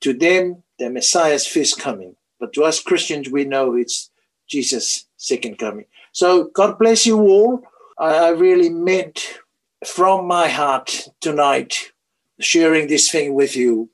To 0.03 0.12
them, 0.12 0.62
the 0.79 0.90
Messiah's 0.90 1.46
first 1.46 1.81
coming. 1.81 2.16
But 2.40 2.55
to 2.55 2.64
us 2.64 2.83
Christians, 2.83 3.29
we 3.29 3.44
know 3.44 3.76
it's 3.76 4.11
Jesus' 4.48 5.07
second 5.16 5.59
coming. 5.59 5.85
So 6.12 6.44
God 6.55 6.79
bless 6.79 7.07
you 7.07 7.20
all. 7.20 7.62
I 7.98 8.31
really 8.31 8.70
meant 8.70 9.38
from 9.87 10.26
my 10.26 10.48
heart 10.48 11.09
tonight 11.20 11.92
sharing 12.40 12.88
this 12.88 13.11
thing 13.11 13.35
with 13.35 13.55
you. 13.55 13.90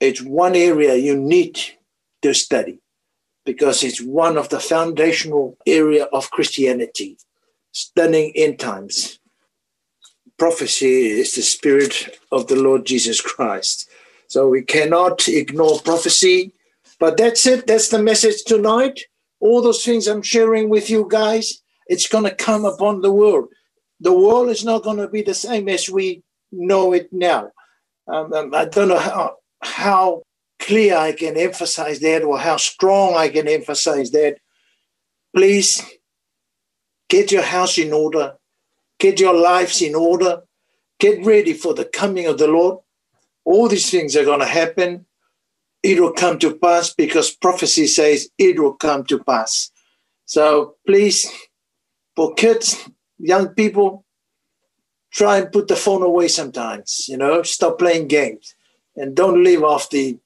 It's 0.00 0.22
one 0.22 0.54
area 0.54 0.94
you 0.94 1.16
need 1.16 1.58
to 2.22 2.32
study 2.32 2.80
because 3.44 3.82
it's 3.82 4.00
one 4.00 4.36
of 4.36 4.48
the 4.50 4.60
foundational 4.60 5.56
area 5.66 6.04
of 6.04 6.30
Christianity, 6.30 7.18
studying 7.72 8.32
end 8.36 8.58
times. 8.58 9.18
Prophecy 10.38 11.06
is 11.20 11.34
the 11.34 11.42
spirit 11.42 12.20
of 12.30 12.46
the 12.46 12.56
Lord 12.56 12.86
Jesus 12.86 13.20
Christ. 13.20 13.90
So 14.28 14.48
we 14.48 14.62
cannot 14.62 15.26
ignore 15.26 15.80
prophecy 15.80 16.52
but 16.98 17.16
that's 17.16 17.46
it. 17.46 17.66
That's 17.66 17.88
the 17.88 18.02
message 18.02 18.42
tonight. 18.44 19.00
All 19.40 19.62
those 19.62 19.84
things 19.84 20.06
I'm 20.06 20.22
sharing 20.22 20.68
with 20.68 20.90
you 20.90 21.06
guys, 21.08 21.62
it's 21.86 22.08
going 22.08 22.24
to 22.24 22.34
come 22.34 22.64
upon 22.64 23.00
the 23.00 23.12
world. 23.12 23.48
The 24.00 24.16
world 24.16 24.48
is 24.48 24.64
not 24.64 24.82
going 24.82 24.98
to 24.98 25.08
be 25.08 25.22
the 25.22 25.34
same 25.34 25.68
as 25.68 25.88
we 25.88 26.22
know 26.50 26.92
it 26.92 27.08
now. 27.12 27.50
Um, 28.06 28.32
um, 28.32 28.54
I 28.54 28.64
don't 28.64 28.88
know 28.88 28.98
how, 28.98 29.36
how 29.62 30.22
clear 30.58 30.96
I 30.96 31.12
can 31.12 31.36
emphasize 31.36 32.00
that 32.00 32.22
or 32.22 32.38
how 32.38 32.56
strong 32.56 33.14
I 33.14 33.28
can 33.28 33.48
emphasize 33.48 34.10
that. 34.12 34.38
Please 35.34 35.82
get 37.08 37.30
your 37.30 37.42
house 37.42 37.78
in 37.78 37.92
order, 37.92 38.34
get 38.98 39.20
your 39.20 39.34
lives 39.34 39.82
in 39.82 39.94
order, 39.94 40.42
get 40.98 41.24
ready 41.24 41.52
for 41.52 41.74
the 41.74 41.84
coming 41.84 42.26
of 42.26 42.38
the 42.38 42.48
Lord. 42.48 42.78
All 43.44 43.68
these 43.68 43.90
things 43.90 44.16
are 44.16 44.24
going 44.24 44.40
to 44.40 44.46
happen 44.46 45.06
it 45.82 46.00
will 46.00 46.12
come 46.12 46.38
to 46.38 46.54
pass 46.54 46.92
because 46.94 47.30
prophecy 47.30 47.86
says 47.86 48.28
it 48.38 48.58
will 48.58 48.74
come 48.74 49.04
to 49.04 49.22
pass. 49.22 49.70
So 50.24 50.74
please, 50.86 51.30
for 52.16 52.34
kids, 52.34 52.88
young 53.18 53.48
people, 53.48 54.04
try 55.12 55.38
and 55.38 55.52
put 55.52 55.68
the 55.68 55.76
phone 55.76 56.02
away 56.02 56.28
sometimes, 56.28 57.06
you 57.08 57.16
know, 57.16 57.42
stop 57.42 57.78
playing 57.78 58.08
games 58.08 58.54
and 58.96 59.14
don't 59.14 59.42
live 59.42 59.62
off 59.62 59.90
the 59.90 60.18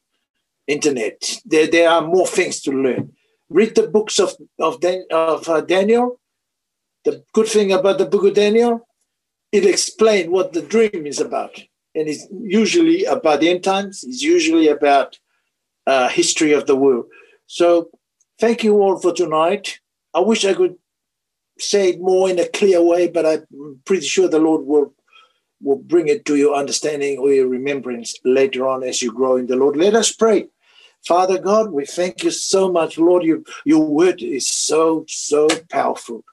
internet. 0.67 1.39
There, 1.45 1.67
there 1.67 1.89
are 1.89 2.03
more 2.03 2.27
things 2.27 2.61
to 2.63 2.73
learn. 2.73 3.13
Read 3.49 3.75
the 3.75 3.87
books 3.87 4.19
of 4.19 4.35
of, 4.59 4.81
Dan, 4.81 5.05
of 5.11 5.49
uh, 5.49 5.61
Daniel. 5.61 6.19
The 7.05 7.23
good 7.33 7.49
thing 7.49 7.73
about 7.73 7.99
the 7.99 8.07
book 8.07 8.25
of 8.25 8.35
Daniel, 8.35 8.87
it 9.51 9.67
explains 9.67 10.31
what 10.31 10.53
the 10.53 10.63
dream 10.63 11.07
is 11.07 11.21
about, 11.21 11.59
and 11.95 12.09
it's 12.09 12.27
usually 12.31 13.05
about 13.05 13.41
the 13.41 13.51
end 13.51 13.63
times. 13.63 14.05
It's 14.05 14.23
usually 14.23 14.69
about 14.69 15.19
uh, 15.87 16.09
history 16.09 16.53
of 16.53 16.67
the 16.67 16.77
world. 16.77 17.07
So, 17.47 17.91
thank 18.39 18.65
you 18.65 18.81
all 18.81 18.99
for 18.99 19.13
tonight. 19.13 19.79
I 20.15 20.21
wish 20.21 20.45
I 20.45 20.55
could 20.55 20.77
say 21.59 21.91
it 21.91 22.01
more 22.01 22.29
in 22.31 22.39
a 22.39 22.49
clear 22.49 22.83
way, 22.83 23.09
but 23.09 23.27
I'm 23.27 23.81
pretty 23.85 24.07
sure 24.07 24.29
the 24.29 24.39
Lord 24.39 24.67
will 24.67 24.95
will 25.63 25.77
bring 25.77 26.09
it 26.09 26.25
to 26.25 26.37
your 26.37 26.57
understanding 26.57 27.19
or 27.19 27.33
your 27.33 27.47
remembrance 27.47 28.17
later 28.25 28.67
on 28.67 28.83
as 28.83 29.01
you 29.01 29.13
grow 29.13 29.37
in 29.37 29.47
the 29.47 29.57
Lord. 29.57 29.77
Let 29.77 29.95
us 29.95 30.11
pray. 30.13 30.49
Father 31.07 31.39
God, 31.39 31.73
we 31.73 31.87
thank 31.87 32.23
you 32.23 32.31
so 32.31 32.71
much, 32.71 32.99
Lord. 32.99 33.25
You, 33.25 33.45
your 33.65 33.87
word 33.87 34.23
is 34.23 34.49
so, 34.49 35.05
so 35.09 35.49
powerful. 35.71 36.25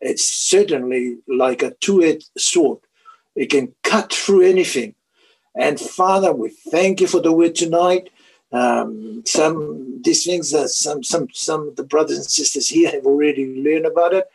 It's 0.00 0.24
certainly 0.24 1.18
like 1.26 1.62
a 1.62 1.72
two 1.80 2.02
edged 2.02 2.30
sword, 2.38 2.78
it 3.34 3.50
can 3.50 3.74
cut 3.82 4.12
through 4.12 4.42
anything. 4.42 4.94
And 5.54 5.80
Father, 5.80 6.32
we 6.32 6.50
thank 6.70 7.00
you 7.00 7.06
for 7.06 7.20
the 7.20 7.32
word 7.32 7.54
tonight. 7.54 8.10
Um, 8.52 9.22
some 9.26 10.00
these 10.02 10.24
things 10.24 10.50
that 10.52 10.68
some 10.68 11.02
some 11.02 11.28
some 11.32 11.68
of 11.68 11.76
the 11.76 11.84
brothers 11.84 12.18
and 12.18 12.26
sisters 12.26 12.68
here 12.68 12.90
have 12.90 13.04
already 13.04 13.60
learned 13.62 13.86
about 13.86 14.14
it. 14.14 14.26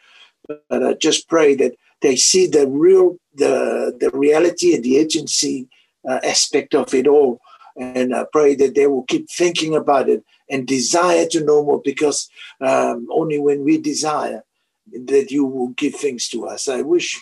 But 0.48 0.84
I 0.84 0.94
just 0.94 1.30
pray 1.30 1.56
that 1.56 1.76
they 2.02 2.16
see 2.16 2.48
the 2.48 2.68
real, 2.68 3.18
the, 3.36 3.96
the 4.00 4.10
reality 4.10 4.76
and 4.76 4.84
the 4.84 4.98
agency 4.98 5.68
uh, 6.08 6.20
aspect 6.24 6.76
of 6.76 6.94
it 6.94 7.08
all. 7.08 7.40
And 7.78 8.14
I 8.14 8.26
pray 8.32 8.56
that 8.56 8.76
they 8.76 8.88
will 8.88 9.04
keep 9.04 9.30
thinking 9.30 9.76
about 9.76 10.10
it 10.10 10.24
and 10.50 10.68
desire 10.68 11.26
to 11.28 11.44
know 11.44 11.64
more 11.64 11.82
because 11.84 12.30
um, 12.60 13.08
only 13.12 13.40
when 13.40 13.64
we 13.64 13.78
desire 13.78 14.44
that 14.92 15.32
you 15.32 15.46
will 15.46 15.70
give 15.70 15.96
things 15.96 16.28
to 16.30 16.48
us. 16.48 16.68
I 16.68 16.82
wish, 16.82 17.22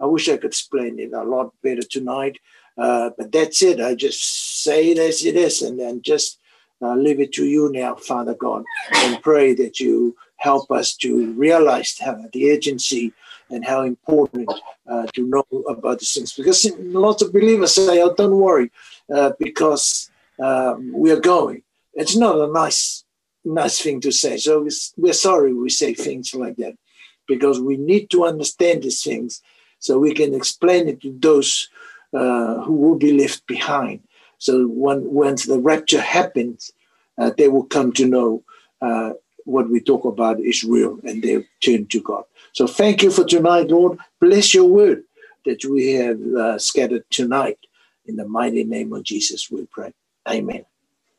I 0.00 0.06
wish 0.06 0.28
I 0.28 0.36
could 0.36 0.46
explain 0.46 0.98
it 0.98 1.12
a 1.12 1.22
lot 1.22 1.52
better 1.62 1.82
tonight. 1.82 2.38
Uh, 2.76 3.10
but 3.16 3.30
that's 3.30 3.62
it. 3.62 3.80
I 3.80 3.94
just 3.94 4.62
say 4.64 4.90
it 4.90 4.98
as 4.98 5.24
it 5.24 5.36
is 5.36 5.62
and 5.62 5.78
then 5.78 6.02
just 6.02 6.40
uh, 6.82 6.96
leave 6.96 7.20
it 7.20 7.32
to 7.34 7.44
you 7.46 7.70
now, 7.72 7.94
Father 7.94 8.34
God, 8.34 8.64
and 8.92 9.22
pray 9.22 9.54
that 9.54 9.78
you 9.78 10.16
help 10.36 10.70
us 10.70 10.94
to 10.96 11.32
realize 11.34 11.96
how 11.98 12.20
the 12.32 12.50
agency 12.50 13.12
and 13.50 13.64
how 13.64 13.82
important 13.82 14.52
uh, 14.90 15.06
to 15.14 15.26
know 15.26 15.46
about 15.68 16.00
these 16.00 16.12
things. 16.14 16.32
Because 16.32 16.68
lots 16.78 17.22
of 17.22 17.32
believers 17.32 17.74
say, 17.74 18.02
"Oh, 18.02 18.12
don't 18.12 18.36
worry, 18.36 18.70
uh, 19.14 19.32
because 19.38 20.10
um, 20.42 20.92
we 20.92 21.12
are 21.12 21.20
going." 21.20 21.62
It's 21.94 22.16
not 22.16 22.36
a 22.36 22.52
nice, 22.52 23.04
nice 23.44 23.80
thing 23.80 24.00
to 24.00 24.10
say. 24.10 24.36
So 24.36 24.68
we're 24.96 25.12
sorry 25.12 25.54
we 25.54 25.70
say 25.70 25.94
things 25.94 26.34
like 26.34 26.56
that, 26.56 26.74
because 27.28 27.60
we 27.60 27.76
need 27.76 28.10
to 28.10 28.24
understand 28.24 28.82
these 28.82 29.02
things 29.02 29.40
so 29.84 29.98
we 29.98 30.14
can 30.14 30.32
explain 30.32 30.88
it 30.88 31.02
to 31.02 31.14
those 31.20 31.68
uh, 32.14 32.54
who 32.62 32.72
will 32.72 32.94
be 32.96 33.12
left 33.12 33.46
behind. 33.46 34.00
So 34.38 34.66
when 34.66 35.12
once 35.12 35.44
the 35.44 35.58
rapture 35.58 36.00
happens, 36.00 36.70
uh, 37.18 37.32
they 37.36 37.48
will 37.48 37.64
come 37.64 37.92
to 37.92 38.06
know 38.06 38.42
uh, 38.80 39.10
what 39.44 39.68
we 39.68 39.80
talk 39.80 40.06
about 40.06 40.40
is 40.40 40.64
real 40.64 40.98
and 41.04 41.22
they 41.22 41.46
turn 41.62 41.84
to 41.88 42.00
God. 42.00 42.24
So 42.54 42.66
thank 42.66 43.02
you 43.02 43.10
for 43.10 43.24
tonight, 43.24 43.68
Lord. 43.68 43.98
Bless 44.22 44.54
your 44.54 44.64
word 44.64 45.04
that 45.44 45.62
we 45.66 45.92
have 45.92 46.20
uh, 46.22 46.58
scattered 46.58 47.04
tonight. 47.10 47.58
In 48.06 48.16
the 48.16 48.26
mighty 48.26 48.64
name 48.64 48.94
of 48.94 49.02
Jesus, 49.02 49.50
we 49.50 49.66
pray. 49.66 49.92
Amen. 50.26 50.64